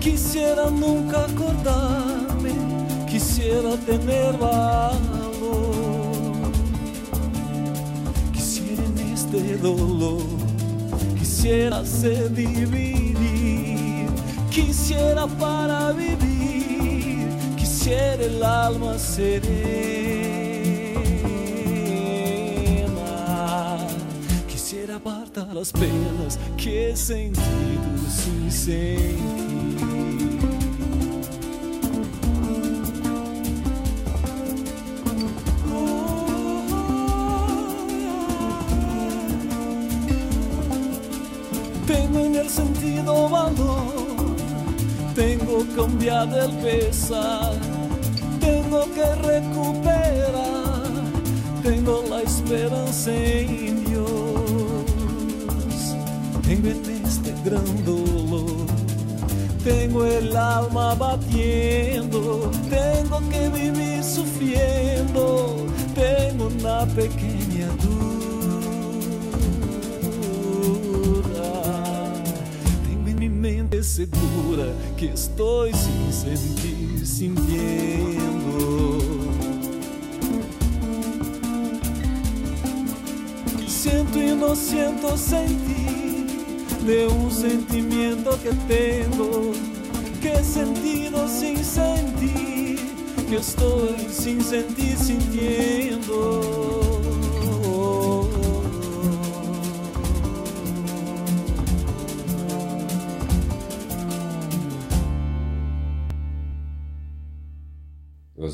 [0.00, 2.52] quisiera nunca acordarme,
[3.06, 5.13] quisiera tener valor.
[9.36, 10.22] Este dolor,
[11.18, 14.08] quisiera ser dividir,
[14.50, 19.34] quisiera para vivir, quisiera el alma serena,
[24.46, 27.42] quisiera apartar las penas que he sentido
[28.08, 29.43] sin sentir.
[45.14, 47.52] Tengo cambiado el pesar,
[48.40, 50.82] tengo que recuperar,
[51.62, 54.06] tengo la esperanza en Dios,
[56.42, 58.66] tengo en este gran dolor,
[59.62, 68.13] tengo el alma batiendo, tengo que vivir sufriendo, tengo una pequeña duda.
[73.94, 78.98] Segura que estoy sin sentir, sintiendo.
[83.68, 86.26] Siento y no siento sentir
[86.84, 89.52] de un sentimiento que tengo,
[90.20, 92.80] que sentido sin sentir,
[93.30, 95.73] que estoy sin sentir, sintiendo.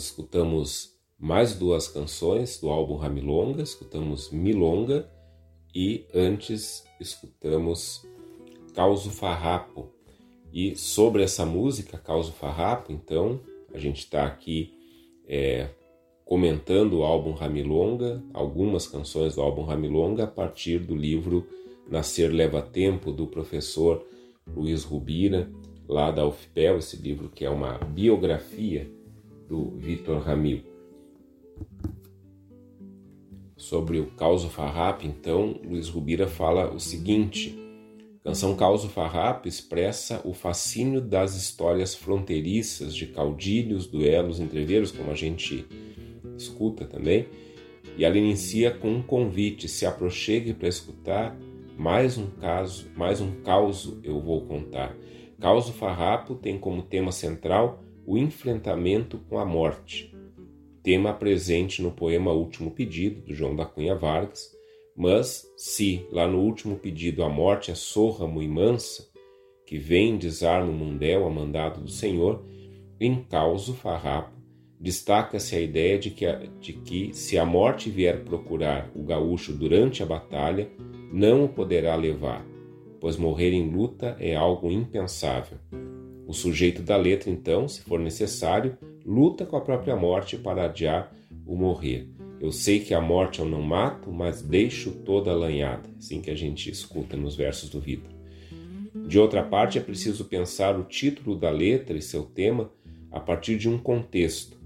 [0.00, 5.06] Nós escutamos mais duas canções do álbum Ramilonga, escutamos Milonga
[5.74, 8.06] e antes escutamos
[8.74, 9.90] Causo Farrapo.
[10.50, 13.42] E sobre essa música, Causo Farrapo, então,
[13.74, 14.72] a gente está aqui
[15.28, 15.68] é,
[16.24, 21.46] comentando o álbum Ramilonga, algumas canções do álbum Ramilonga, a partir do livro
[21.86, 24.02] Nascer Leva Tempo, do professor
[24.46, 25.50] Luiz Rubira,
[25.86, 28.98] lá da UFPEL, esse livro que é uma biografia
[29.50, 30.62] do Vitor Ramil.
[33.56, 37.58] Sobre o Causo Farrapo, então, Luiz Rubira fala o seguinte:
[38.22, 45.16] Canção Causo Farrapo expressa o fascínio das histórias fronteiriças de caudilhos, duelos, entreveiros, como a
[45.16, 45.66] gente
[46.38, 47.26] escuta também,
[47.98, 51.36] e ela inicia com um convite: se aproxegue para escutar
[51.76, 54.96] mais um caso, mais um causo eu vou contar.
[55.40, 60.14] Causo Farrapo tem como tema central o enfrentamento com a morte,
[60.82, 64.50] tema presente no poema Último Pedido, do João da Cunha Vargas,
[64.96, 69.08] mas se lá no último pedido a morte é sórramo e mansa,
[69.64, 72.44] que vem desarma o mundel a mandado do Senhor,
[73.00, 74.36] em causo farrapo,
[74.78, 76.26] destaca-se a ideia de que,
[76.60, 80.68] de que se a morte vier procurar o gaúcho durante a batalha,
[81.12, 82.44] não o poderá levar,
[83.00, 85.58] pois morrer em luta é algo impensável.
[86.30, 91.12] O sujeito da letra, então, se for necessário, luta com a própria morte para adiar
[91.44, 92.06] o morrer.
[92.40, 95.90] Eu sei que a morte eu não mato, mas deixo toda alanhada.
[95.98, 98.12] Assim que a gente escuta nos versos do Vitor.
[99.08, 102.70] De outra parte, é preciso pensar o título da letra e seu tema
[103.10, 104.56] a partir de um contexto.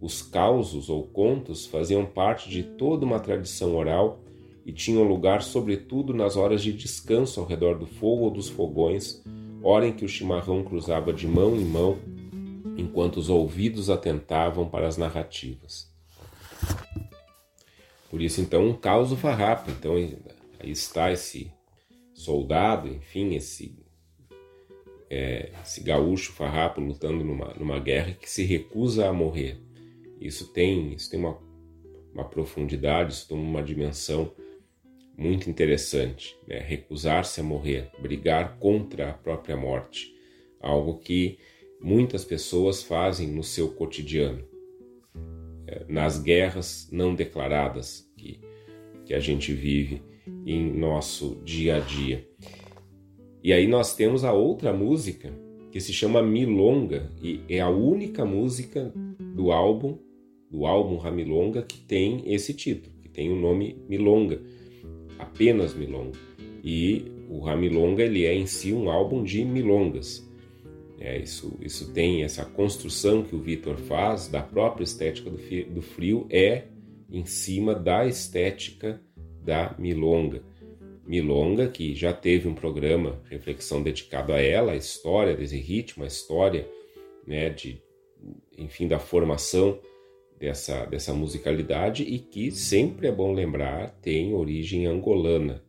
[0.00, 4.20] Os causos ou contos faziam parte de toda uma tradição oral
[4.64, 9.20] e tinham lugar, sobretudo, nas horas de descanso ao redor do fogo ou dos fogões,
[9.68, 11.98] hora em que o chimarrão cruzava de mão em mão,
[12.76, 15.92] enquanto os ouvidos atentavam para as narrativas.
[18.10, 19.70] Por isso, então, um caos farrapo.
[19.70, 21.52] Então, aí está esse
[22.14, 23.78] soldado, enfim, esse,
[25.10, 29.60] é, esse gaúcho farrapo lutando numa, numa guerra que se recusa a morrer.
[30.18, 31.38] Isso tem, isso tem uma,
[32.14, 34.32] uma profundidade, isso tem uma dimensão
[35.18, 36.38] muito interessante.
[36.46, 36.60] Né?
[36.60, 40.14] Recusar-se a morrer, brigar contra a própria morte.
[40.60, 41.38] Algo que
[41.80, 44.44] muitas pessoas fazem no seu cotidiano.
[45.66, 48.40] É, nas guerras não declaradas que,
[49.04, 50.00] que a gente vive
[50.46, 52.26] em nosso dia a dia.
[53.42, 55.32] E aí nós temos a outra música
[55.70, 58.92] que se chama Milonga e é a única música
[59.34, 59.98] do álbum
[60.50, 64.40] do álbum Ramilonga que tem esse título, que tem o nome Milonga,
[65.18, 66.18] apenas Milonga.
[66.62, 70.26] E o Ramilonga ele é em si um álbum de milongas.
[71.00, 75.82] É, isso, isso tem essa construção que o Vitor faz da própria estética do, do
[75.82, 76.64] frio é
[77.10, 79.00] em cima da estética
[79.42, 80.42] da milonga.
[81.06, 86.06] Milonga, que já teve um programa, reflexão dedicado a ela, a história desse ritmo, a
[86.06, 86.68] história,
[87.26, 87.80] né, de,
[88.58, 89.78] enfim, da formação
[90.38, 95.62] dessa, dessa musicalidade e que sempre é bom lembrar tem origem angolana.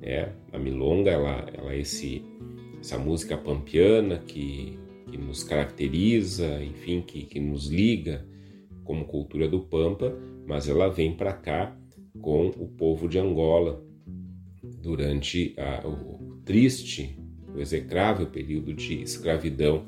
[0.00, 0.32] Né?
[0.52, 2.24] A milonga ela, ela é esse,
[2.80, 4.78] essa música pampiana que,
[5.10, 8.24] que nos caracteriza, enfim, que, que nos liga
[8.84, 11.76] como cultura do Pampa, mas ela vem para cá
[12.20, 13.84] com o povo de Angola
[14.62, 17.18] durante a, o triste,
[17.54, 19.86] o execrável período de escravidão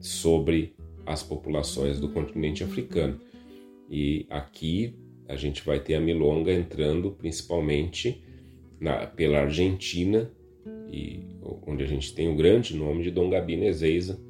[0.00, 0.74] sobre
[1.06, 3.20] as populações do continente africano.
[3.88, 4.94] E aqui
[5.28, 8.22] a gente vai ter a milonga entrando principalmente
[8.80, 10.30] na, pela Argentina,
[10.90, 11.20] e
[11.66, 14.20] onde a gente tem o grande nome de Dom Gabino Ezeiza,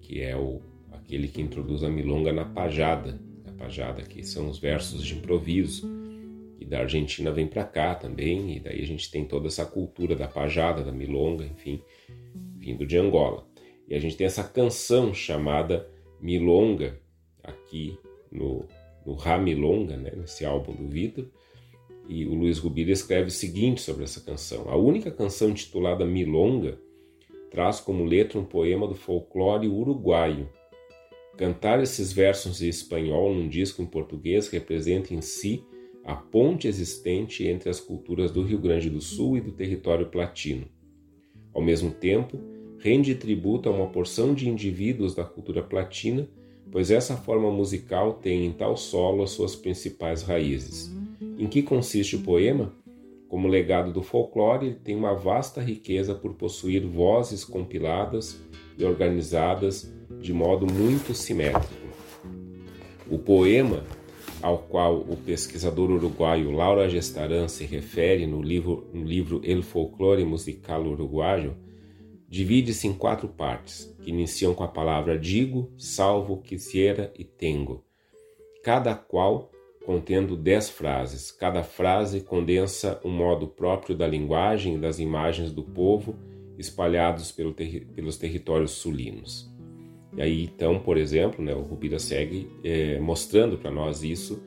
[0.00, 0.60] que é o,
[0.92, 3.20] aquele que introduz a milonga na pajada.
[3.46, 5.88] A pajada que são os versos de improviso,
[6.60, 10.16] e da Argentina vem para cá também, e daí a gente tem toda essa cultura
[10.16, 11.80] da pajada, da milonga, enfim,
[12.58, 13.46] vindo de Angola.
[13.88, 15.88] E a gente tem essa canção chamada
[16.20, 17.00] Milonga,
[17.42, 17.98] aqui
[18.30, 18.66] no,
[19.04, 21.26] no Ramilonga, né, nesse álbum do Vitor,
[22.08, 26.78] e o Luiz Rubira escreve o seguinte sobre essa canção: A única canção intitulada Milonga
[27.50, 30.48] traz como letra um poema do folclore uruguaio.
[31.36, 35.64] Cantar esses versos em espanhol num disco em português representa em si
[36.04, 40.66] a ponte existente entre as culturas do Rio Grande do Sul e do território platino.
[41.52, 42.38] Ao mesmo tempo,
[42.78, 46.28] rende tributo a uma porção de indivíduos da cultura platina,
[46.70, 50.92] pois essa forma musical tem em tal solo as suas principais raízes.
[51.38, 52.72] Em que consiste o poema?
[53.28, 58.40] Como legado do folclore, ele tem uma vasta riqueza por possuir vozes compiladas
[58.78, 61.86] e organizadas de modo muito simétrico.
[63.10, 63.84] O poema,
[64.40, 70.24] ao qual o pesquisador uruguaio Laura Gestaran se refere no livro, no livro El Folclore
[70.24, 71.54] Musical Uruguaio,
[72.28, 77.84] divide-se em quatro partes, que iniciam com a palavra digo, salvo, quisiera e tengo,
[78.62, 79.50] cada qual
[79.86, 81.30] contendo dez frases.
[81.30, 86.16] Cada frase condensa um modo próprio da linguagem e das imagens do povo
[86.58, 89.48] espalhados pelo terri pelos territórios sulinos.
[90.16, 94.42] E aí, então, por exemplo, né, o Rubira segue é, mostrando para nós isso,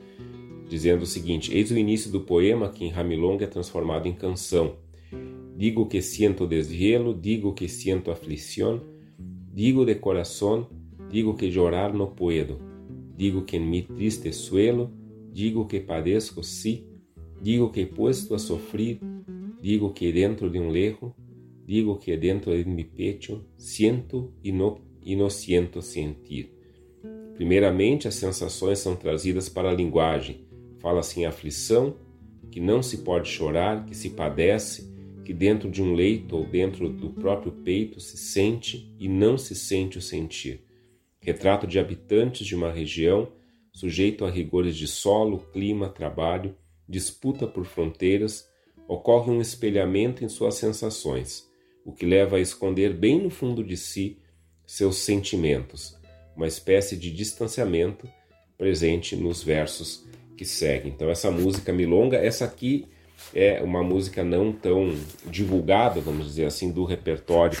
[0.68, 4.76] dizendo o seguinte: Eis o início do poema que em Ramilong é transformado em canção
[5.60, 8.82] Digo que siento deshielo, digo que siento aflicción,
[9.52, 10.70] digo de corazón,
[11.10, 12.58] digo que llorar no puedo,
[13.14, 14.90] digo que en mi triste suelo,
[15.34, 16.86] digo que padezco sí,
[17.42, 19.00] digo que puesto a sufrir,
[19.60, 21.14] digo que dentro de un lejo,
[21.66, 26.54] digo que dentro de mi pecho siento e no, e no siento sentir.
[27.34, 30.46] Primeiramente, as sensações são trazidas para a linguagem.
[30.78, 31.96] Fala-se em aflição,
[32.50, 34.89] que não se pode chorar, que se padece,
[35.30, 39.54] que dentro de um leito ou dentro do próprio peito se sente e não se
[39.54, 40.64] sente o sentir.
[41.20, 43.30] Retrato de habitantes de uma região
[43.72, 46.56] sujeito a rigores de solo, clima, trabalho,
[46.88, 48.50] disputa por fronteiras,
[48.88, 51.48] ocorre um espelhamento em suas sensações.
[51.84, 54.18] o que leva a esconder bem no fundo de si
[54.66, 55.96] seus sentimentos,
[56.34, 58.08] uma espécie de distanciamento
[58.58, 60.04] presente nos versos
[60.36, 60.90] que seguem.
[60.90, 62.88] Então, essa música Milonga, essa aqui
[63.34, 64.94] é uma música não tão
[65.26, 67.60] divulgada, vamos dizer assim, do repertório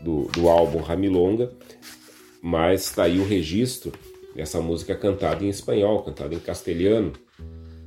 [0.00, 1.52] do, do álbum Ramilonga,
[2.42, 3.92] mas está aí o registro
[4.34, 7.12] dessa música cantada em espanhol, cantada em castelhano,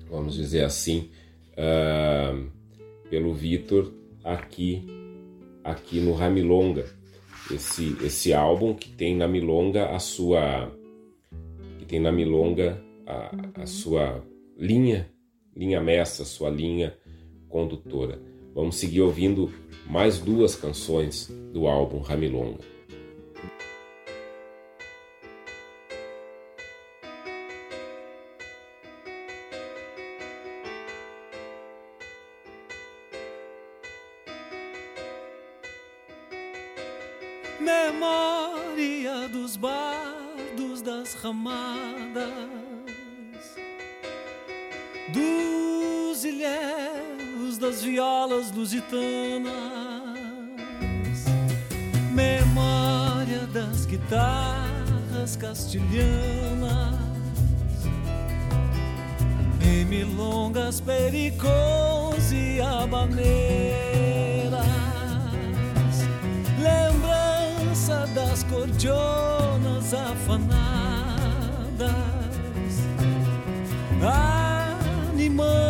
[0.09, 1.09] vamos dizer assim,
[1.53, 2.49] uh,
[3.09, 3.91] pelo Vitor
[4.23, 4.85] aqui,
[5.63, 6.85] aqui no Ramilonga.
[7.51, 10.71] Esse, esse álbum que tem na Milonga a sua
[11.77, 14.23] que tem na Milonga a, a sua
[14.57, 15.07] linha
[15.55, 16.97] linha mestra, sua linha
[17.47, 18.19] condutora.
[18.53, 19.51] Vamos seguir ouvindo
[19.87, 22.59] mais duas canções do álbum Ramilonga.
[37.59, 42.29] Memória dos bardos das ramadas,
[47.65, 49.49] das violas lusitanas,
[52.11, 56.93] memória das guitarras castilhanas,
[59.63, 63.25] em milongas, pericons e habaneiras
[66.61, 70.75] lembrança das cordionas afanadas,
[75.15, 75.64] animando e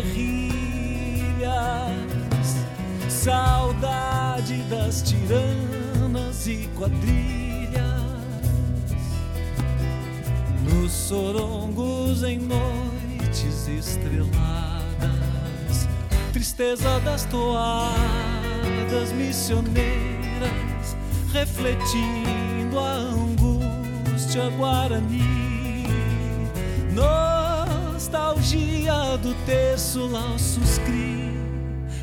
[0.00, 1.46] guerrilhas,
[3.08, 7.80] saudade das tiranas e quadrilhas,
[10.64, 14.30] nos sorongos em noites estreladas,
[16.32, 18.00] tristeza das toadas
[18.90, 20.96] das missioneiras,
[21.32, 25.40] refletindo a angústia guarani.
[28.10, 31.32] Nostalgia do terço laços cri,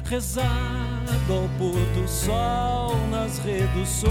[0.06, 4.08] rezado ao pôr do sol nas reduções,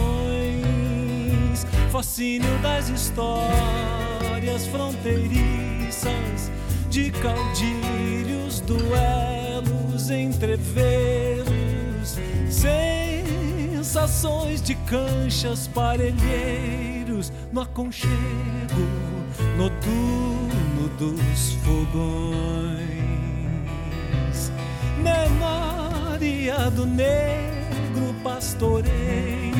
[1.90, 6.51] fascínio das histórias fronteiriças
[6.90, 11.47] de caudilhos, duelos, entreveros
[13.80, 18.11] sensações de canchas, parelheiros no aconchego
[19.57, 20.45] noturno
[20.99, 22.86] dos fogões.
[25.03, 29.55] Memória do negro pastoreio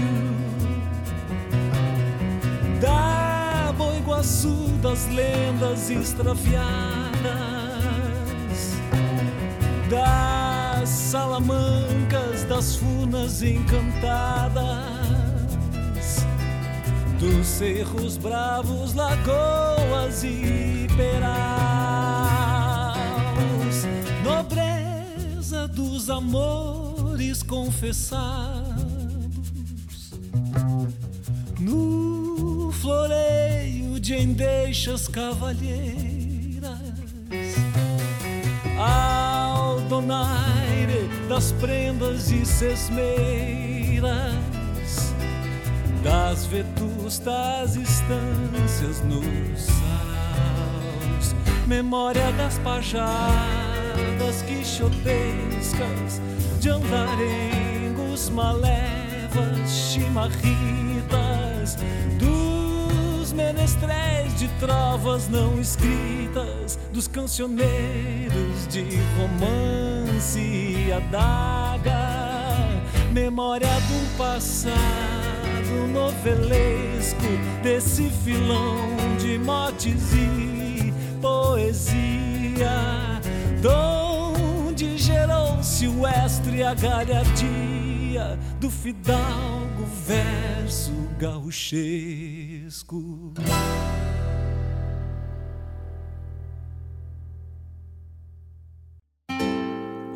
[2.81, 6.67] da Boi Guaçu das lendas extraviadas.
[9.91, 14.65] Da salamancas das furnas encantadas,
[17.19, 21.37] dos cerros bravos, lagoas e peraus,
[24.23, 28.75] nobreza dos amores confessados,
[31.59, 36.77] no floreio de endeixas cavalheiras.
[38.79, 44.35] Ao donaire das prendas e sesmeiras,
[46.07, 51.35] das vetustas estâncias nos saraus,
[51.67, 56.21] memória das pajadas quixotescas,
[56.61, 60.47] de andarengos, malevas, chimarritas,
[62.21, 68.85] dos menestréis de trovas não escritas, dos cancioneiros de
[69.19, 71.99] romance e adaga,
[73.13, 75.26] memória do passado
[75.93, 77.27] novelesco,
[77.63, 78.77] desse filão
[79.19, 83.21] de motes e poesia,
[83.61, 93.33] donde gerou-se o estre a galhardia do fidalgo verso gauchesco.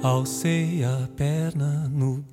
[0.03, 2.25] Alcei a perna no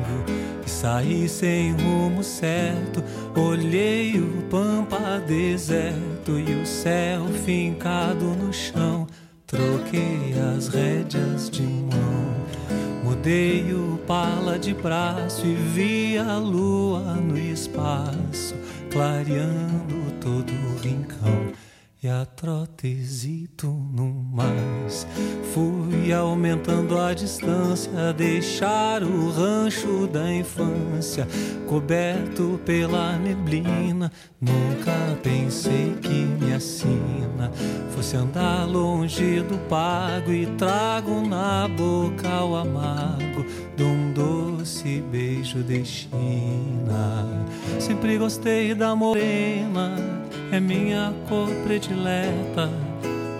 [0.00, 0.24] bingo
[0.64, 3.02] e saí sem rumo certo.
[3.36, 9.06] Olhei o pampa deserto e o céu fincado no chão.
[9.46, 12.34] Troquei as rédeas de mão,
[13.02, 18.54] mudei o pala de braço e vi a lua no espaço,
[18.92, 21.69] clareando todo o rincão.
[22.02, 25.06] E a trotezito no mais.
[25.52, 31.28] Fui aumentando a distância, deixar o rancho da infância
[31.68, 34.10] coberto pela neblina.
[34.40, 37.52] Nunca pensei que minha sina
[37.90, 43.44] fosse andar longe do pago e trago na boca o amargo
[43.76, 47.28] de um doce beijo de China.
[47.78, 50.19] Sempre gostei da morena,
[50.52, 52.70] é minha cor predileta,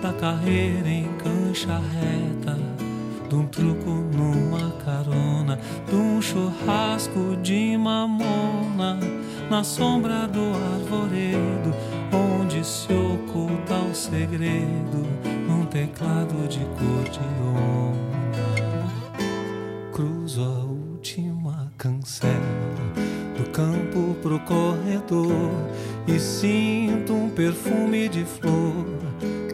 [0.01, 2.57] da carreira em cancha reta,
[3.27, 8.97] de um truco numa carona, de um churrasco de mamona,
[9.49, 11.73] na sombra do arvoredo,
[12.13, 15.05] onde se oculta o segredo,
[15.47, 18.01] num teclado de cor de onda.
[19.91, 22.31] Cruzo a última cancela
[23.37, 25.51] do campo pro corredor
[26.07, 28.85] e sinto um perfume de flor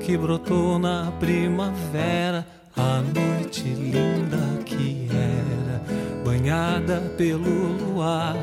[0.02, 2.46] que brotou na primavera,
[2.76, 5.82] a noite linda que era,
[6.24, 8.36] banhada pelo luar.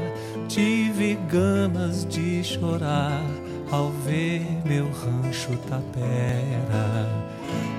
[0.46, 3.24] Tive ganas de chorar
[3.70, 7.08] ao ver meu rancho tapera.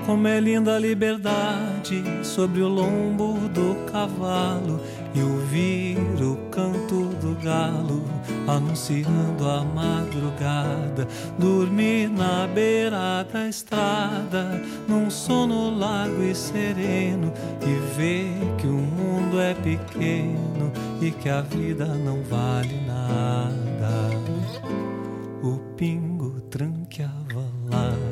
[0.04, 4.80] Como é linda a liberdade sobre o lombo do cavalo
[5.14, 8.02] e ouvir o canto do galo
[8.46, 11.06] anunciando a madrugada.
[11.38, 17.32] Dormir na beira da estrada, num sono largo e sereno,
[17.62, 24.10] e ver que o mundo é pequeno e que a vida não vale nada.
[25.42, 28.05] O pingo tranqueava largo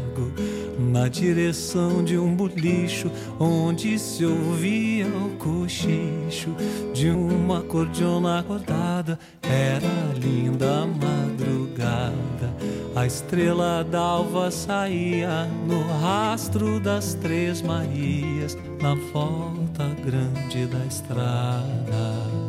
[1.09, 6.55] direção de um bolicho onde se ouvia o cochicho
[6.92, 9.18] de uma cordiona acordada.
[9.42, 12.55] Era linda a madrugada.
[12.94, 22.44] A estrela d'alva saía no rastro das Três Marias na volta grande da estrada.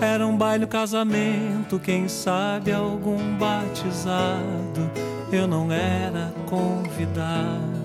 [0.00, 4.90] Era um baile, um casamento, quem sabe algum batizado.
[5.32, 7.75] Eu não era convidado,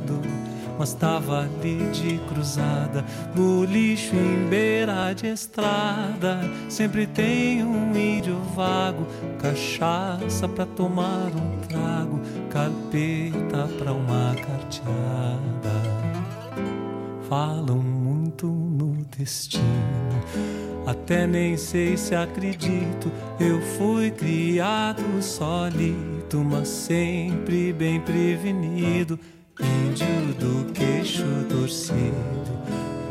[0.78, 3.06] mas tava ali de cruzada,
[3.68, 6.40] lixo em beira de estrada.
[6.70, 9.06] Sempre tem um índio vago,
[9.40, 12.20] cachaça pra tomar um trago,
[12.50, 15.82] carpeta pra uma carteada.
[17.30, 19.62] Falam muito no destino
[20.86, 29.20] até nem sei se acredito, eu fui criado solito, mas sempre bem prevenido.
[29.60, 32.16] Índio do queixo torcido,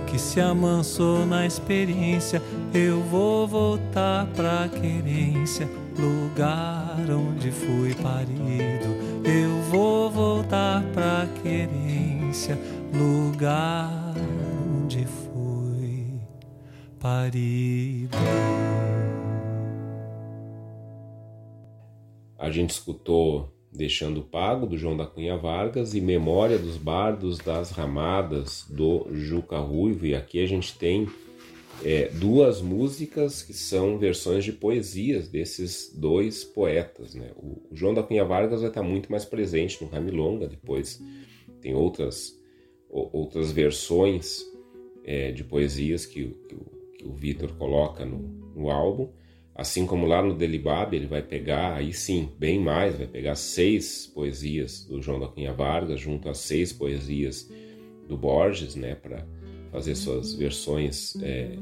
[0.07, 2.41] que se amansou na experiência.
[2.73, 5.69] Eu vou voltar pra querência,
[5.99, 8.89] lugar onde fui parido.
[9.25, 12.59] Eu vou voltar pra querência,
[12.95, 14.15] lugar
[14.83, 16.21] onde fui
[16.99, 18.17] parido.
[22.39, 27.71] A gente escutou Deixando Pago, do João da Cunha Vargas, e Memória dos Bardos das
[27.71, 30.07] Ramadas, do Juca Ruivo.
[30.07, 31.09] E aqui a gente tem
[31.85, 37.15] é, duas músicas que são versões de poesias desses dois poetas.
[37.15, 37.31] Né?
[37.37, 41.01] O, o João da Cunha Vargas vai estar muito mais presente no Ramilonga, depois
[41.61, 42.37] tem outras,
[42.89, 44.45] outras versões
[45.05, 48.19] é, de poesias que, que o que o Vitor coloca no,
[48.55, 49.09] no álbum.
[49.61, 54.07] Assim como lá no Delibab, ele vai pegar, aí sim, bem mais, vai pegar seis
[54.07, 57.53] poesias do João da Cunha Vargas, junto às seis poesias
[58.09, 59.27] do Borges, né, para
[59.71, 61.59] fazer suas versões é,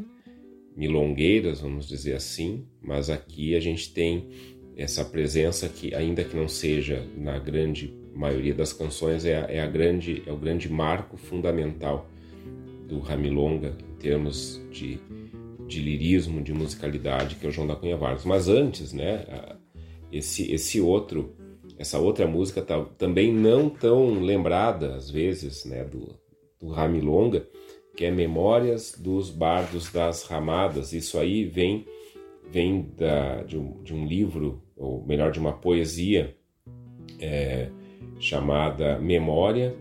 [0.76, 2.64] milongueiras, vamos dizer assim.
[2.80, 4.28] Mas aqui a gente tem
[4.76, 9.58] essa presença que, ainda que não seja na grande maioria das canções, é, a, é
[9.58, 12.08] a grande, é o grande marco fundamental
[12.86, 15.00] do Ramilonga em termos de
[15.68, 18.24] de lirismo, de musicalidade, que é o João da Cunha Vargas.
[18.24, 19.26] Mas antes, né,
[20.10, 21.36] esse, esse outro,
[21.78, 26.18] essa outra música tá, também não tão lembrada, às vezes, né, do,
[26.58, 27.46] do Ramilonga,
[27.94, 30.92] que é Memórias dos Bardos das Ramadas.
[30.92, 31.84] Isso aí vem,
[32.50, 36.34] vem da, de, um, de um livro, ou melhor, de uma poesia
[37.20, 37.68] é,
[38.18, 39.76] chamada Memória,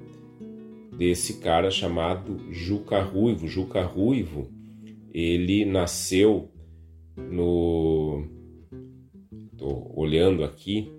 [0.97, 3.47] desse cara chamado Juca Ruivo.
[3.47, 4.56] Juca Ruivo
[5.20, 6.51] ele nasceu
[7.18, 8.24] no.
[9.51, 10.91] Estou olhando aqui.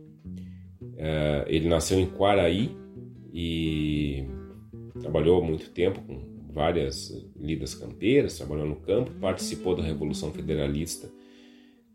[0.82, 2.76] Uh, ele nasceu em Quaraí
[3.32, 4.24] e
[5.00, 6.18] trabalhou muito tempo com
[6.52, 11.08] várias lidas campeiras, trabalhou no campo, participou da Revolução Federalista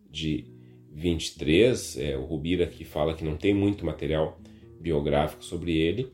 [0.10, 0.46] de
[0.94, 1.98] 23.
[1.98, 4.40] É, o Rubira aqui fala que não tem muito material
[4.80, 6.10] biográfico sobre ele,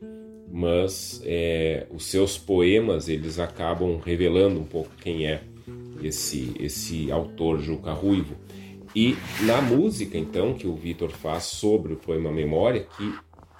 [0.50, 5.44] mas é, os seus poemas eles acabam revelando um pouco quem é
[6.02, 8.36] esse esse autor Juca Ruivo.
[8.94, 13.14] E na música então que o Vitor faz sobre o poema Memória, que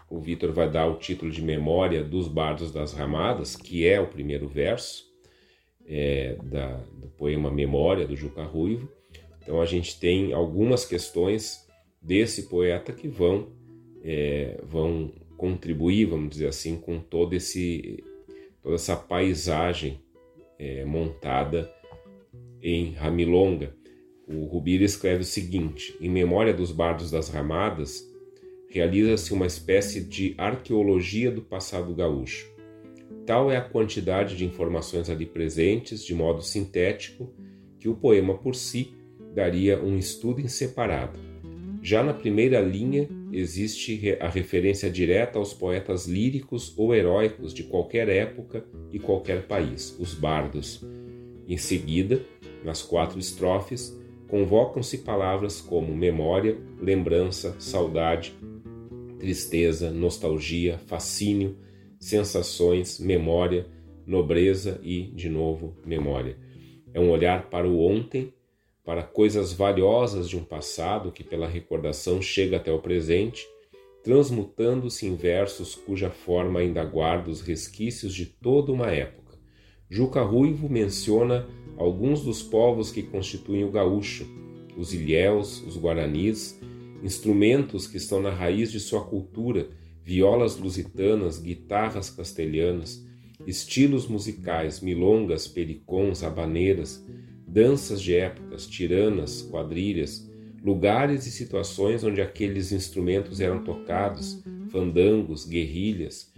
[0.09, 4.09] o Vitor vai dar o título de Memória dos Bardos das Ramadas, que é o
[4.09, 5.09] primeiro verso
[5.87, 8.91] é, da, do poema Memória do Juca Ruivo.
[9.41, 11.69] Então a gente tem algumas questões
[12.03, 13.49] desse poeta que vão
[14.03, 18.03] é, vão contribuir, vamos dizer assim, com todo esse
[18.63, 20.01] toda essa paisagem
[20.59, 21.73] é, montada
[22.63, 23.75] em Ramilonga.
[24.27, 28.09] O Rubira escreve o seguinte: em memória dos bardos das ramadas,
[28.69, 32.49] realiza-se uma espécie de arqueologia do passado gaúcho.
[33.27, 37.33] Tal é a quantidade de informações ali presentes, de modo sintético,
[37.79, 38.95] que o poema por si
[39.35, 41.19] daria um estudo em separado.
[41.83, 48.09] Já na primeira linha existe a referência direta aos poetas líricos ou heróicos de qualquer
[48.09, 50.85] época e qualquer país, os bardos.
[51.51, 52.25] Em seguida,
[52.65, 53.93] nas quatro estrofes,
[54.29, 58.33] convocam-se palavras como memória, lembrança, saudade,
[59.19, 61.59] tristeza, nostalgia, fascínio,
[61.99, 63.67] sensações, memória,
[64.07, 66.39] nobreza e, de novo, memória.
[66.95, 68.33] É um olhar para o ontem,
[68.85, 73.45] para coisas valiosas de um passado que, pela recordação, chega até o presente,
[74.05, 79.20] transmutando-se em versos cuja forma ainda guarda os resquícios de toda uma época.
[79.93, 84.25] Juca Ruivo menciona alguns dos povos que constituem o gaúcho,
[84.77, 86.61] os ilhéus, os guaranis,
[87.03, 89.69] instrumentos que estão na raiz de sua cultura,
[90.05, 93.05] violas lusitanas, guitarras castelhanas,
[93.45, 97.05] estilos musicais, milongas, pericons, habaneiras,
[97.45, 100.31] danças de épocas, tiranas, quadrilhas,
[100.63, 106.30] lugares e situações onde aqueles instrumentos eram tocados, fandangos, guerrilhas.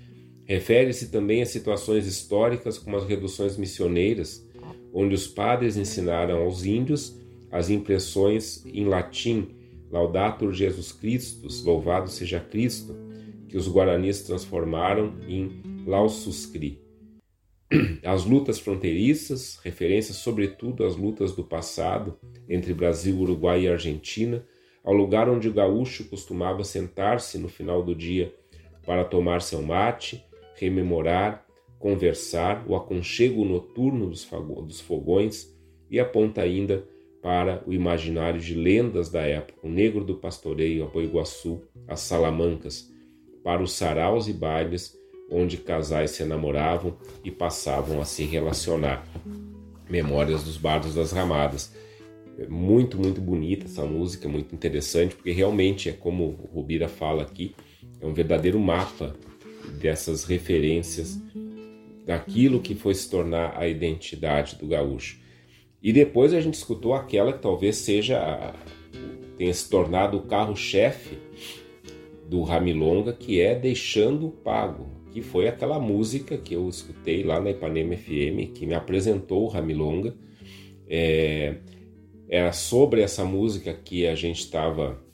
[0.44, 4.46] Refere-se também a situações históricas como as reduções missioneiras,
[4.92, 7.16] onde os padres ensinaram aos índios
[7.50, 9.48] as impressões em latim
[9.90, 12.96] Laudator Jesus Christus, louvado seja Cristo,
[13.46, 16.80] que os guaranis transformaram em Laususcri.
[18.02, 22.18] As lutas fronteiriças, referências sobretudo às lutas do passado
[22.48, 24.42] entre Brasil, Uruguai e Argentina,
[24.82, 28.34] ao lugar onde o gaúcho costumava sentar-se no final do dia
[28.84, 30.24] para tomar seu mate,
[30.62, 31.44] rememorar,
[31.78, 35.52] conversar, o aconchego noturno dos fogões
[35.90, 36.86] e aponta ainda
[37.20, 42.92] para o imaginário de lendas da época, o negro do pastoreio, a Boiguaçu, as salamancas,
[43.42, 44.96] para os saraus e bailes
[45.30, 49.04] onde casais se namoravam e passavam a se relacionar.
[49.88, 51.74] Memórias dos Bardos das Ramadas.
[52.38, 57.22] É muito, muito bonita essa música, muito interessante, porque realmente é como o Rubira fala
[57.22, 57.54] aqui,
[58.00, 59.14] é um verdadeiro mapa
[59.80, 61.20] dessas referências
[62.04, 65.20] daquilo que foi se tornar a identidade do gaúcho.
[65.82, 68.54] E depois a gente escutou aquela que talvez seja
[69.36, 71.18] tenha se tornado o carro-chefe
[72.28, 77.40] do Ramilonga, que é Deixando o Pago, que foi aquela música que eu escutei lá
[77.40, 80.14] na Ipanema FM, que me apresentou o Ramilonga.
[80.88, 81.56] É,
[82.28, 85.04] era sobre essa música que a gente estava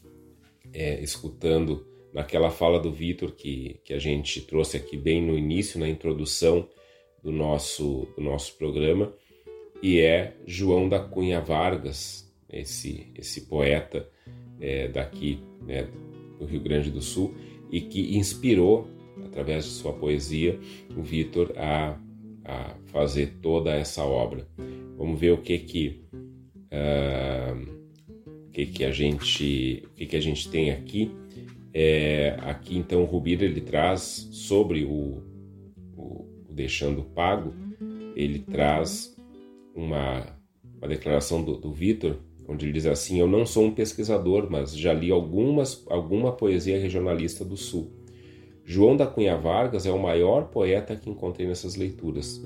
[0.72, 1.87] é, escutando
[2.18, 6.68] naquela fala do Vitor que, que a gente trouxe aqui bem no início, na introdução
[7.22, 9.14] do nosso, do nosso programa
[9.80, 14.10] e é João da Cunha Vargas, esse, esse poeta
[14.60, 15.88] é, daqui né,
[16.40, 17.36] do Rio Grande do Sul
[17.70, 18.88] e que inspirou,
[19.24, 20.58] através de sua poesia,
[20.96, 22.00] o Vitor a,
[22.44, 24.44] a fazer toda essa obra.
[24.96, 26.00] Vamos ver o que que,
[26.72, 27.54] uh,
[28.48, 31.12] o que, que a gente o que, que a gente tem aqui.
[31.80, 35.22] É, aqui então o Rubira ele traz sobre o,
[35.96, 37.54] o, o deixando pago,
[38.16, 39.16] ele traz
[39.76, 40.26] uma,
[40.76, 42.16] uma declaração do, do Vitor,
[42.48, 46.80] onde ele diz assim: Eu não sou um pesquisador, mas já li algumas, alguma poesia
[46.80, 47.92] regionalista do Sul.
[48.64, 52.44] João da Cunha Vargas é o maior poeta que encontrei nessas leituras.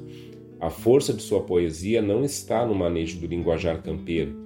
[0.61, 4.37] A força de sua poesia não está no manejo do linguajar campeiro,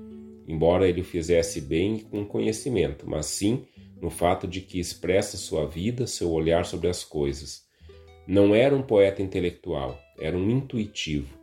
[0.46, 3.64] embora ele o fizesse bem e com conhecimento, mas sim
[4.00, 7.64] no fato de que expressa sua vida, seu olhar sobre as coisas.
[8.26, 11.38] Não era um poeta intelectual, era um intuitivo.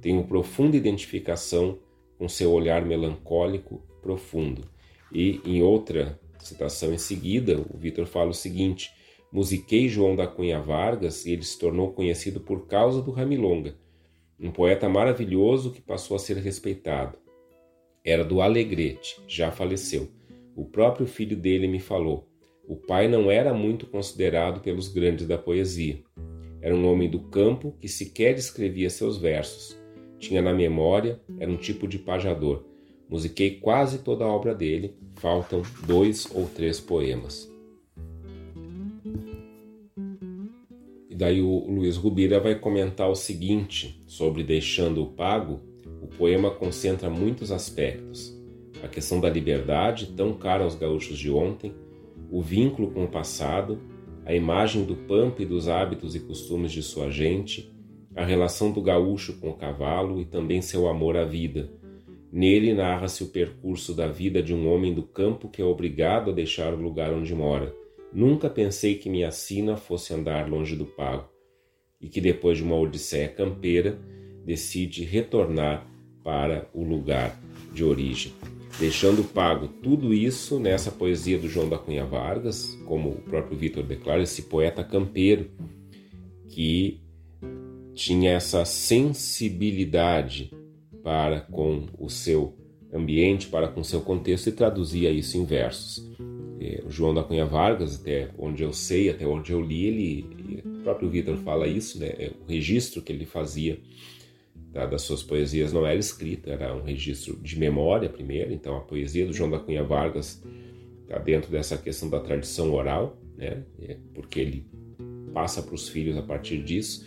[0.00, 1.78] Tenho profunda identificação
[2.18, 4.68] com seu olhar melancólico profundo.
[5.12, 8.90] E em outra citação em seguida, o Vitor fala o seguinte:
[9.30, 13.76] musiquei João da Cunha Vargas e ele se tornou conhecido por causa do Ramilonga,
[14.38, 17.18] um poeta maravilhoso que passou a ser respeitado.
[18.04, 20.08] Era do Alegrete, já faleceu.
[20.54, 22.28] O próprio filho dele me falou.
[22.68, 26.02] O pai não era muito considerado pelos grandes da poesia.
[26.60, 29.76] Era um homem do campo que sequer escrevia seus versos.
[30.18, 32.64] Tinha na memória, era um tipo de pajador.
[33.08, 37.50] Musiquei quase toda a obra dele, faltam dois ou três poemas.
[41.10, 45.60] E daí o Luiz Rubira vai comentar o seguinte sobre Deixando o Pago.
[46.00, 48.41] O poema concentra muitos aspectos.
[48.82, 51.72] A questão da liberdade, tão cara aos gaúchos de ontem,
[52.30, 53.80] o vínculo com o passado,
[54.24, 57.72] a imagem do pampa e dos hábitos e costumes de sua gente,
[58.14, 61.70] a relação do gaúcho com o cavalo e também seu amor à vida.
[62.32, 66.34] Nele narra-se o percurso da vida de um homem do campo que é obrigado a
[66.34, 67.74] deixar o lugar onde mora.
[68.12, 71.28] Nunca pensei que minha sina fosse andar longe do pago.
[72.00, 73.98] E que depois de uma odisseia campeira
[74.44, 75.86] decide retornar
[76.24, 77.38] para o lugar
[77.72, 78.32] de origem.
[78.78, 83.82] Deixando pago tudo isso nessa poesia do João da Cunha Vargas, como o próprio Vitor
[83.82, 85.50] declara, esse poeta campeiro
[86.48, 87.00] que
[87.94, 90.50] tinha essa sensibilidade
[91.02, 92.56] para com o seu
[92.92, 96.12] ambiente, para com o seu contexto e traduzia isso em versos
[96.62, 100.62] é, o João da Cunha Vargas, até onde eu sei, até onde eu li, ele,
[100.64, 102.06] o próprio Vitor fala isso, né?
[102.18, 103.80] É, o registro que ele fazia
[104.72, 108.52] tá, das suas poesias não era escrita, era um registro de memória primeiro.
[108.52, 110.42] Então a poesia do João da Cunha Vargas
[111.02, 113.64] está dentro dessa questão da tradição oral, né?
[113.80, 114.66] É, porque ele
[115.32, 117.06] passa para os filhos a partir disso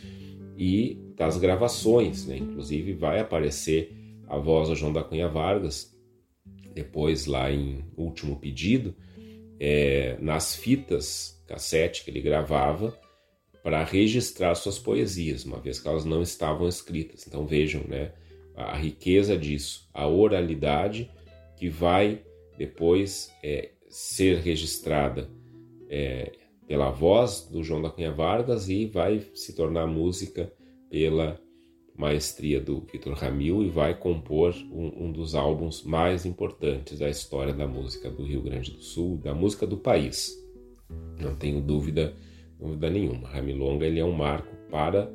[0.57, 2.37] e das gravações, né?
[2.37, 3.93] Inclusive vai aparecer
[4.27, 5.95] a voz do João da Cunha Vargas
[6.73, 8.93] depois lá em Último Pedido
[9.59, 12.97] é, nas fitas cassete que ele gravava
[13.65, 17.25] para registrar suas poesias, uma vez que elas não estavam escritas.
[17.25, 18.11] Então vejam, né,
[18.55, 21.09] a riqueza disso, a oralidade
[21.57, 22.21] que vai
[22.59, 25.27] depois é, ser registrada
[25.89, 26.33] é,
[26.67, 30.53] pela voz do João da Cunha Vargas e vai se tornar música
[30.87, 31.41] pela
[31.97, 37.51] maestria do Vitor Ramil e vai compor um, um, dos álbuns mais importantes da história
[37.51, 40.37] da música do Rio Grande do Sul, da música do país.
[41.19, 42.15] Não tenho dúvida,
[42.65, 43.27] dúvida nenhuma.
[43.29, 45.11] Ramilonga ele é um marco para,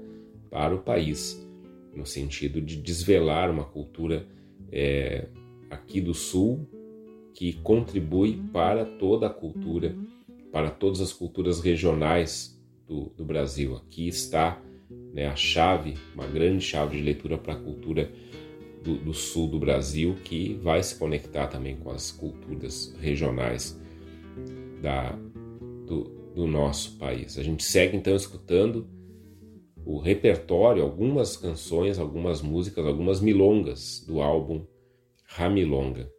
[0.50, 1.46] para o país,
[1.94, 4.26] no sentido de desvelar uma cultura
[4.72, 5.28] é,
[5.70, 6.66] aqui do Sul
[7.34, 9.96] que contribui para toda a cultura,
[10.52, 13.76] para todas as culturas regionais do, do Brasil.
[13.76, 14.60] Aqui está
[15.12, 18.10] né, a chave, uma grande chave de leitura para a cultura
[18.82, 23.80] do, do, sul do Brasil, que vai se conectar também com as culturas regionais
[24.82, 25.12] da,
[25.86, 27.38] do, do nosso país.
[27.38, 28.88] A gente segue então escutando
[29.84, 34.64] o repertório, algumas canções, algumas músicas, algumas milongas do álbum
[35.26, 36.10] Ramilonga.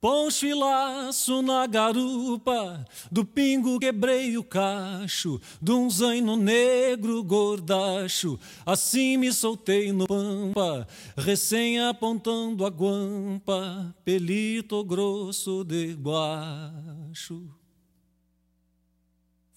[0.00, 8.40] Poncho e laço na garupa, do pingo quebrei o cacho, de um zaino negro gordacho,
[8.64, 10.88] assim me soltei no pampa,
[11.18, 17.59] recém apontando a guampa, pelito grosso de baixo.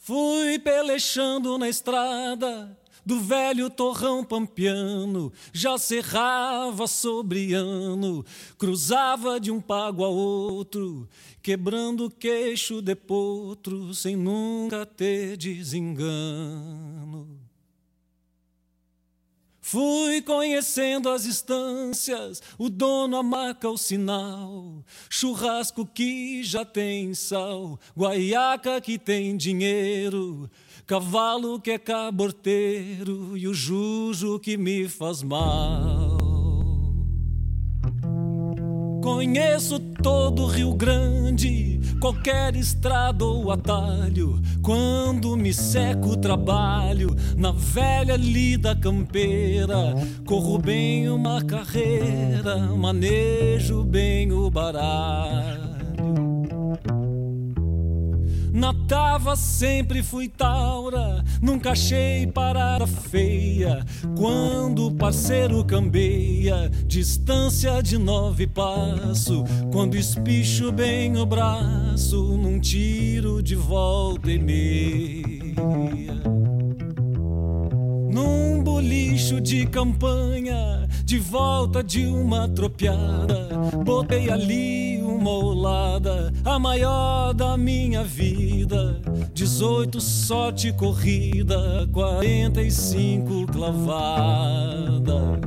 [0.05, 8.25] Fui pelechando na estrada, do velho torrão pampiano, já cerrava sobre ano,
[8.57, 11.07] cruzava de um pago a outro,
[11.41, 17.42] quebrando o queixo de potro, sem nunca ter desengano.
[19.73, 28.79] Fui conhecendo as estâncias, o dono amaca o sinal, churrasco que já tem sal, guaiaca
[28.79, 30.47] que tem dinheiro,
[30.85, 36.22] cavalo que é caborteiro e o jujo que me faz mal.
[39.03, 44.41] Conheço todo o Rio Grande, qualquer estrada ou atalho.
[44.61, 49.93] Quando me seco trabalho na velha lida campeira,
[50.25, 55.72] corro bem uma carreira, manejo bem o baralho.
[58.53, 63.83] Na tava sempre fui taura, nunca achei parada feia.
[64.15, 69.43] Quando o parceiro cambeia, distância de nove passo.
[69.71, 76.42] Quando espicho bem o braço, num tiro de volta e meia.
[78.13, 83.49] Num bolicho de campanha, de volta de uma tropiada,
[83.83, 89.01] botei ali uma olada, a maior da minha vida.
[89.33, 95.39] 18 sorte corrida, 45 clavada.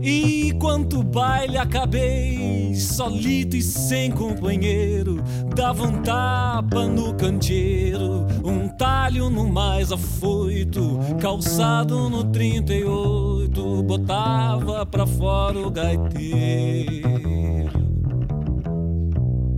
[0.00, 5.22] E quanto baile acabei, solito e sem companheiro,
[5.54, 15.04] dava um tapa no candeeiro, um talho no mais afoito, calçado no 38, botava pra
[15.04, 17.08] fora o gaiteiro.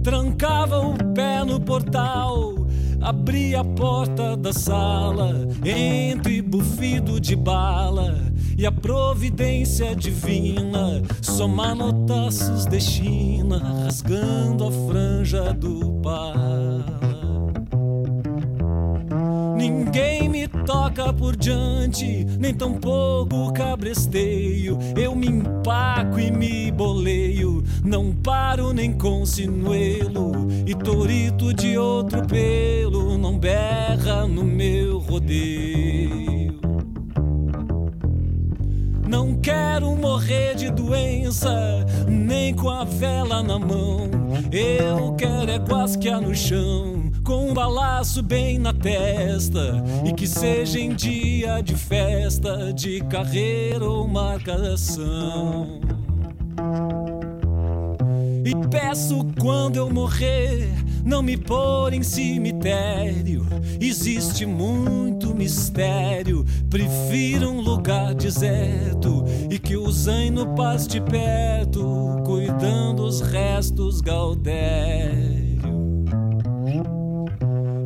[0.02, 2.54] Trancava o pé no portal,
[3.02, 8.29] abria a porta da sala, entre bufido de bala
[8.60, 16.84] e a providência divina somar notaços de China, rasgando a franja do pala.
[19.56, 24.78] Ninguém me toca por diante, nem tampouco cabresteio.
[24.94, 30.32] Eu me empaco e me boleio, não paro nem com sinuelo.
[30.66, 36.29] E torito de outro pelo não berra no meu rodeio.
[39.10, 44.08] Não quero morrer de doença, nem com a vela na mão.
[44.52, 49.82] Eu quero é guasquear no chão, com um balaço bem na testa.
[50.04, 55.80] E que seja em dia de festa, de carreira ou marcação.
[58.44, 60.70] E peço quando eu morrer
[61.04, 63.44] não me pôr em cemitério.
[63.80, 66.44] Existe muito mistério.
[66.68, 75.60] Prefiro um lugar deserto e que o zaino passe perto, cuidando os restos Gaudério.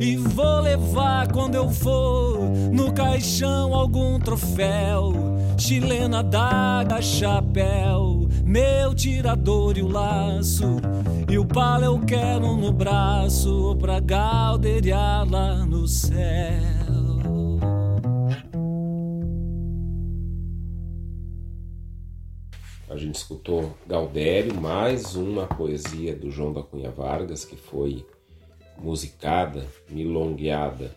[0.01, 2.39] E vou levar quando eu for
[2.73, 5.13] no caixão algum troféu,
[5.57, 10.81] chilena daga, chapéu, meu tirador e o laço
[11.29, 16.84] e o palo eu quero no braço pra galderiar lá no céu.
[22.95, 28.05] A gente escutou Galdério, mais uma poesia do João da Cunha Vargas, que foi
[28.77, 30.95] musicada, milongueada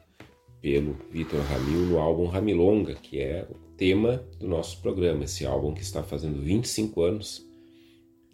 [0.63, 5.25] pelo Vitor Ramil no álbum Ramilonga, que é o tema do nosso programa.
[5.25, 7.45] Esse álbum que está fazendo 25 anos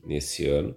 [0.05, 0.77] nesse ano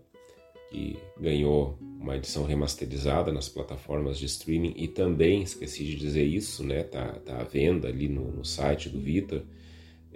[0.71, 6.63] que ganhou uma edição remasterizada nas plataformas de streaming e também, esqueci de dizer isso,
[6.63, 9.43] né, tá, tá à venda ali no, no site do Vitor,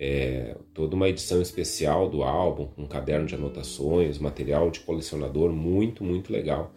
[0.04, 6.04] é, toda uma edição especial do álbum, um caderno de anotações, material de colecionador muito,
[6.04, 6.74] muito legal.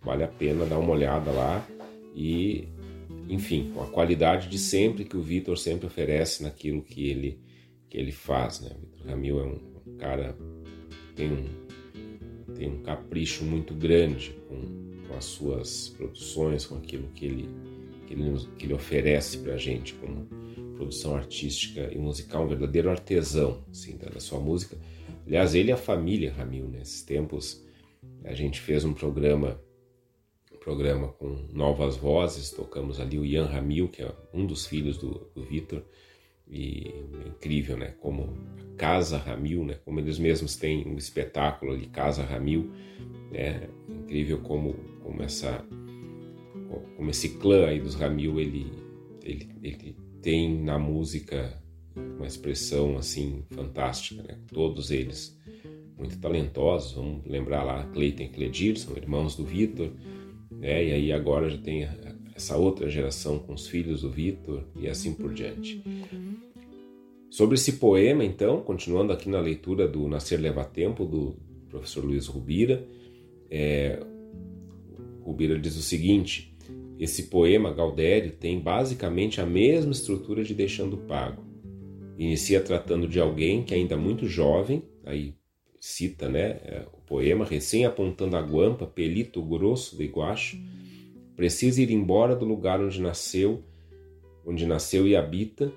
[0.00, 1.68] Vale a pena dar uma olhada lá
[2.14, 2.66] e,
[3.28, 7.38] enfim, a qualidade de sempre que o Vitor sempre oferece naquilo que ele,
[7.90, 8.70] que ele faz, né?
[8.80, 10.34] Vitor Ramil é um cara
[11.14, 11.44] tem um
[12.54, 17.48] tem um capricho muito grande com, com as suas produções, com aquilo que ele,
[18.12, 20.26] que ele, que ele oferece para a gente como
[20.76, 24.76] produção artística e musical, um verdadeiro artesão assim, da, sua música.
[25.26, 27.64] Aliás, ele e a família Ramil, nesses tempos,
[28.24, 29.60] a gente fez um programa
[30.52, 34.96] um programa com novas vozes, tocamos ali o Ian Ramil, que é um dos filhos
[34.96, 35.82] do, do Vitor,
[36.48, 36.92] e
[37.24, 37.94] é incrível, né?
[38.00, 38.36] Como
[38.76, 39.78] Casa Ramil, né?
[39.84, 42.70] Como eles mesmos têm um espetáculo ali, Casa Ramil,
[43.32, 45.64] é incrível como como essa
[46.96, 48.72] como esse clã aí dos Ramil ele
[49.24, 51.60] ele, ele tem na música
[51.94, 54.38] uma expressão assim fantástica, né?
[54.52, 55.38] Todos eles
[55.96, 59.90] muito talentosos, vamos lembrar lá Cleiton e Cledir, são irmãos do Vitor,
[60.50, 60.84] né?
[60.84, 61.86] E aí agora já tem
[62.34, 65.82] essa outra geração com os filhos do Vitor e assim por diante.
[67.30, 71.36] Sobre esse poema, então, continuando aqui na leitura do Nascer Leva Tempo, do
[71.68, 72.86] professor Luiz Rubira,
[73.50, 74.04] é,
[75.22, 76.51] Rubira diz o seguinte:
[76.98, 81.42] esse poema Gaudério tem basicamente a mesma estrutura de Deixando Pago.
[82.18, 85.34] Inicia tratando de alguém que ainda muito jovem, aí
[85.80, 90.56] cita né, é, o poema, recém apontando a guampa, pelito grosso do iguacho,
[91.34, 93.64] precisa ir embora do lugar onde nasceu,
[94.46, 95.72] onde nasceu e habita,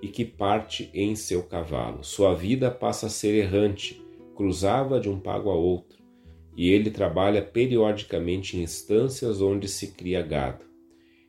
[0.00, 2.04] e que parte em seu cavalo.
[2.04, 4.00] Sua vida passa a ser errante,
[4.36, 5.97] cruzava de um pago a outro,
[6.58, 10.64] e ele trabalha periodicamente em estâncias onde se cria gado.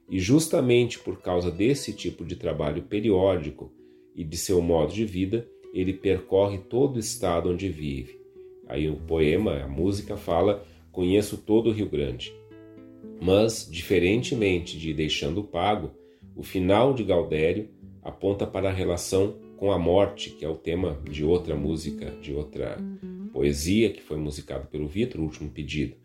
[0.10, 3.72] E justamente por causa desse tipo de trabalho periódico
[4.16, 8.20] e de seu modo de vida, ele percorre todo o estado onde vive.
[8.68, 12.34] Aí o poema, a música fala: Conheço todo o Rio Grande.
[13.22, 15.92] Mas, diferentemente de Deixando Pago,
[16.36, 17.70] o final de Gaudério
[18.02, 22.34] aponta para a relação com a morte, que é o tema de outra música, de
[22.34, 22.78] outra
[23.40, 25.96] poesia que foi musicada pelo Vitor, o último pedido.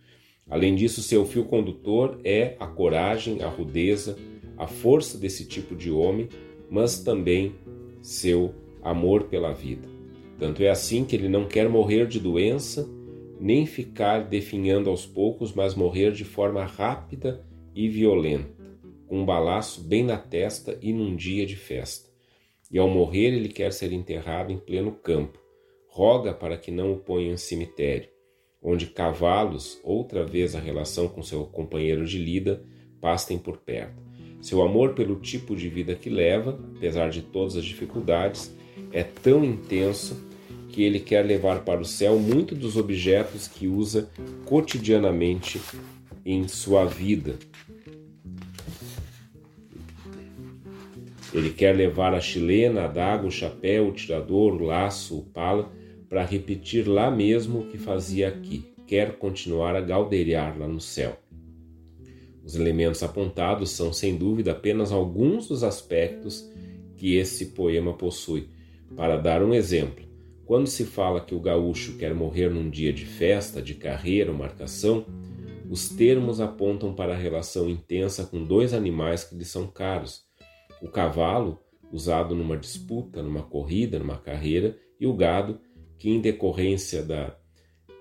[0.48, 4.16] Além disso, seu fio condutor é a coragem, a rudeza,
[4.56, 6.28] a força desse tipo de homem,
[6.70, 7.56] mas também
[8.00, 9.88] seu amor pela vida.
[10.38, 12.88] Tanto é assim que ele não quer morrer de doença,
[13.40, 17.44] nem ficar definhando aos poucos, mas morrer de forma rápida
[17.74, 18.64] e violenta,
[19.08, 22.08] com um balaço bem na testa e num dia de festa.
[22.70, 25.43] E ao morrer ele quer ser enterrado em pleno campo.
[25.96, 28.08] Roga para que não o ponham em cemitério,
[28.60, 32.64] onde cavalos, outra vez a relação com seu companheiro de lida,
[33.00, 34.02] pastem por perto.
[34.42, 38.52] Seu amor pelo tipo de vida que leva, apesar de todas as dificuldades,
[38.90, 40.20] é tão intenso
[40.70, 44.10] que ele quer levar para o céu muitos dos objetos que usa
[44.46, 45.60] cotidianamente
[46.26, 47.38] em sua vida.
[51.32, 55.70] Ele quer levar a chilena, a daga, o chapéu, o tirador, o laço, o pala,
[56.14, 58.72] para repetir lá mesmo o que fazia aqui.
[58.86, 61.18] Quer continuar a galderiar lá no céu.
[62.44, 66.48] Os elementos apontados são, sem dúvida, apenas alguns dos aspectos
[66.94, 68.48] que esse poema possui.
[68.94, 70.04] Para dar um exemplo,
[70.46, 74.38] quando se fala que o gaúcho quer morrer num dia de festa, de carreira ou
[74.38, 75.04] marcação,
[75.68, 80.22] os termos apontam para a relação intensa com dois animais que lhe são caros:
[80.80, 81.58] o cavalo,
[81.90, 85.58] usado numa disputa, numa corrida, numa carreira, e o gado,
[86.04, 87.34] que em decorrência da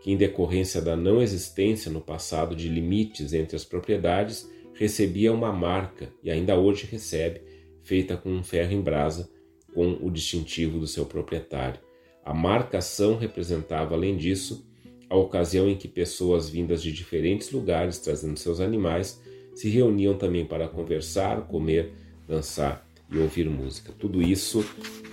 [0.02, 5.54] que em decorrência da não existência no passado de limites entre as propriedades, recebia uma
[5.54, 7.40] marca e ainda hoje recebe,
[7.82, 9.30] feita com um ferro em brasa
[9.74, 11.80] com o distintivo do seu proprietário.
[12.26, 14.68] A marcação representava, além disso,
[15.10, 19.22] a ocasião em que pessoas vindas de diferentes lugares trazendo seus animais
[19.56, 21.94] se reuniam também para conversar, comer,
[22.28, 23.94] dançar e ouvir música.
[23.98, 24.66] Tudo isso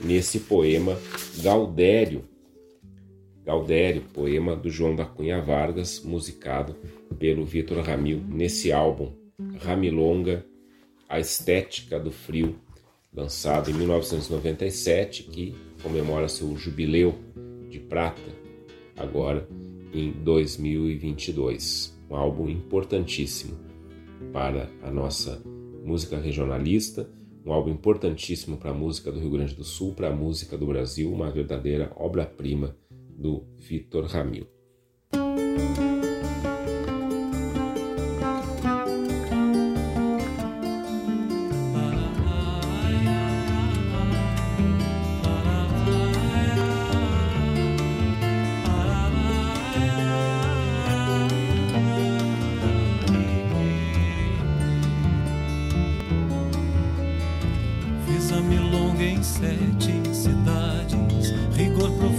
[0.03, 0.99] nesse poema
[1.41, 2.29] Gaudério,
[3.51, 6.77] Gaudério, poema do João da Cunha Vargas, musicado
[7.19, 9.13] pelo Vitor Ramil, nesse álbum
[9.59, 10.47] Ramilonga,
[11.09, 12.61] A Estética do Frio,
[13.13, 17.13] lançado em 1997, que comemora seu jubileu
[17.69, 18.23] de prata,
[18.97, 19.49] agora
[19.93, 21.99] em 2022.
[22.09, 23.59] Um álbum importantíssimo
[24.33, 25.43] para a nossa
[25.85, 27.11] música regionalista,
[27.45, 30.69] um álbum importantíssimo para a música do Rio Grande do Sul, para a música do
[30.69, 32.77] Brasil, uma verdadeira obra-prima
[33.21, 34.49] do Vitor Ramil.
[59.23, 62.10] sete cidades, rigor pro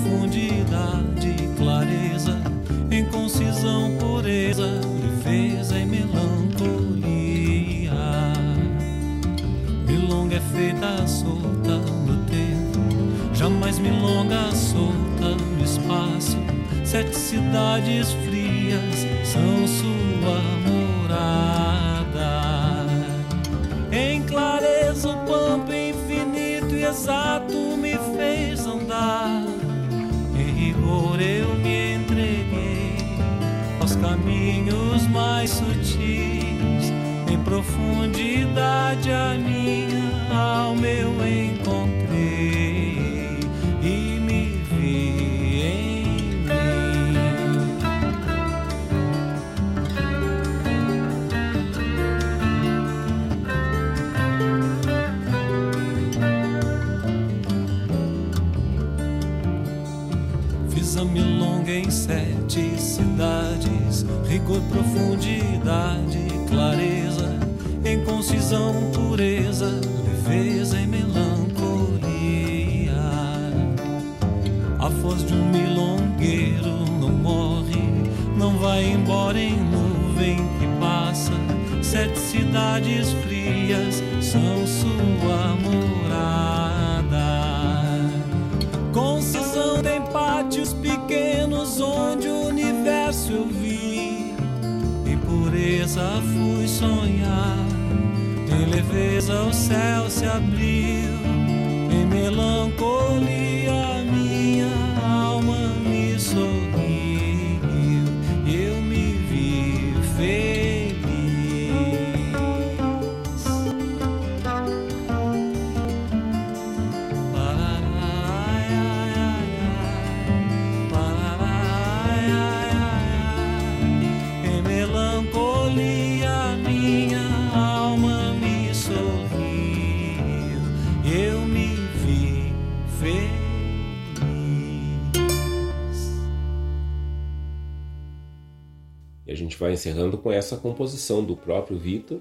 [139.61, 142.19] vai encerrando com essa composição do próprio Vitor,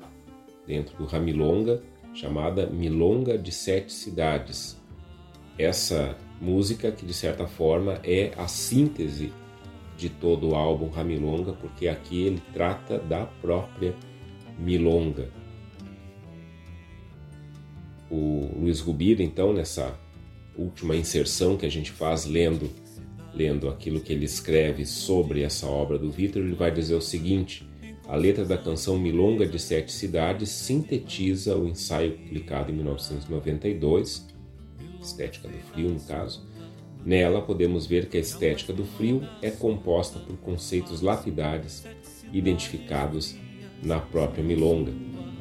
[0.66, 4.78] dentro do Ramilonga, chamada Milonga de Sete Cidades.
[5.58, 9.32] Essa música que, de certa forma, é a síntese
[9.96, 13.94] de todo o álbum Ramilonga, porque aqui ele trata da própria
[14.58, 15.30] milonga.
[18.10, 19.98] O Luiz Rubira, então, nessa
[20.54, 22.68] última inserção que a gente faz lendo
[23.34, 27.68] lendo aquilo que ele escreve sobre essa obra do Vitor, ele vai dizer o seguinte:
[28.08, 34.26] a letra da canção Milonga de Sete Cidades sintetiza o ensaio publicado em 1992,
[35.00, 36.48] Estética do Frio, no caso.
[37.04, 41.84] Nela podemos ver que a estética do frio é composta por conceitos lapidares
[42.32, 43.36] identificados
[43.82, 44.92] na própria milonga.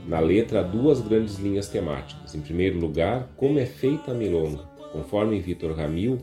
[0.08, 2.34] Na letra há duas grandes linhas temáticas.
[2.34, 4.64] Em primeiro lugar, como é feita a milonga.
[4.92, 6.18] Conforme Vitor Ramil,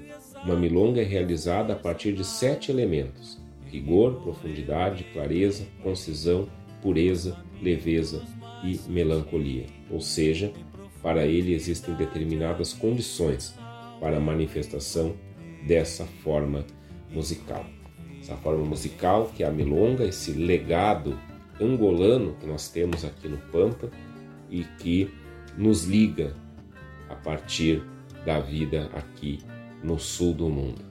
[0.47, 3.36] uma milonga é realizada a partir de sete elementos:
[3.66, 6.48] rigor, profundidade, clareza, concisão,
[6.81, 8.23] pureza, leveza
[8.62, 9.66] e melancolia.
[9.90, 10.52] Ou seja,
[11.02, 13.56] para ele existem determinadas condições
[14.01, 15.16] para a manifestação
[15.66, 16.64] dessa forma
[17.10, 17.66] musical.
[18.20, 21.18] Essa forma musical que é a milonga, esse legado
[21.60, 23.90] angolano que nós temos aqui no Pampa
[24.48, 25.10] e que
[25.59, 26.36] nos liga
[27.09, 27.82] a partir
[28.24, 29.40] da vida aqui
[29.86, 30.84] no sul do mundo.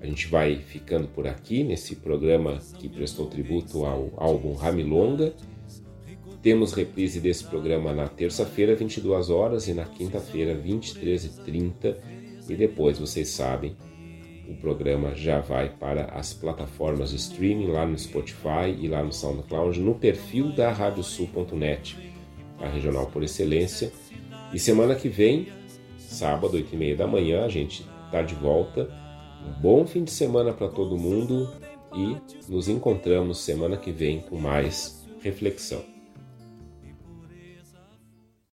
[0.00, 5.34] A gente vai ficando por aqui nesse programa que prestou tributo ao álbum Ramilonga.
[6.42, 11.96] Temos reprise desse programa na terça-feira, 22 horas, e na quinta-feira, 23h30.
[12.48, 13.74] E depois, vocês sabem,
[14.46, 19.12] o programa já vai para as plataformas de streaming lá no Spotify e lá no
[19.12, 21.96] SoundCloud, no perfil da radiosul.net,
[22.60, 23.90] a regional por excelência.
[24.52, 25.48] E semana que vem,
[25.98, 28.88] sábado, 8 e meia da manhã, a gente está de volta.
[29.46, 31.52] Um bom fim de semana para todo mundo
[31.94, 32.16] e
[32.50, 35.95] nos encontramos semana que vem com mais reflexão.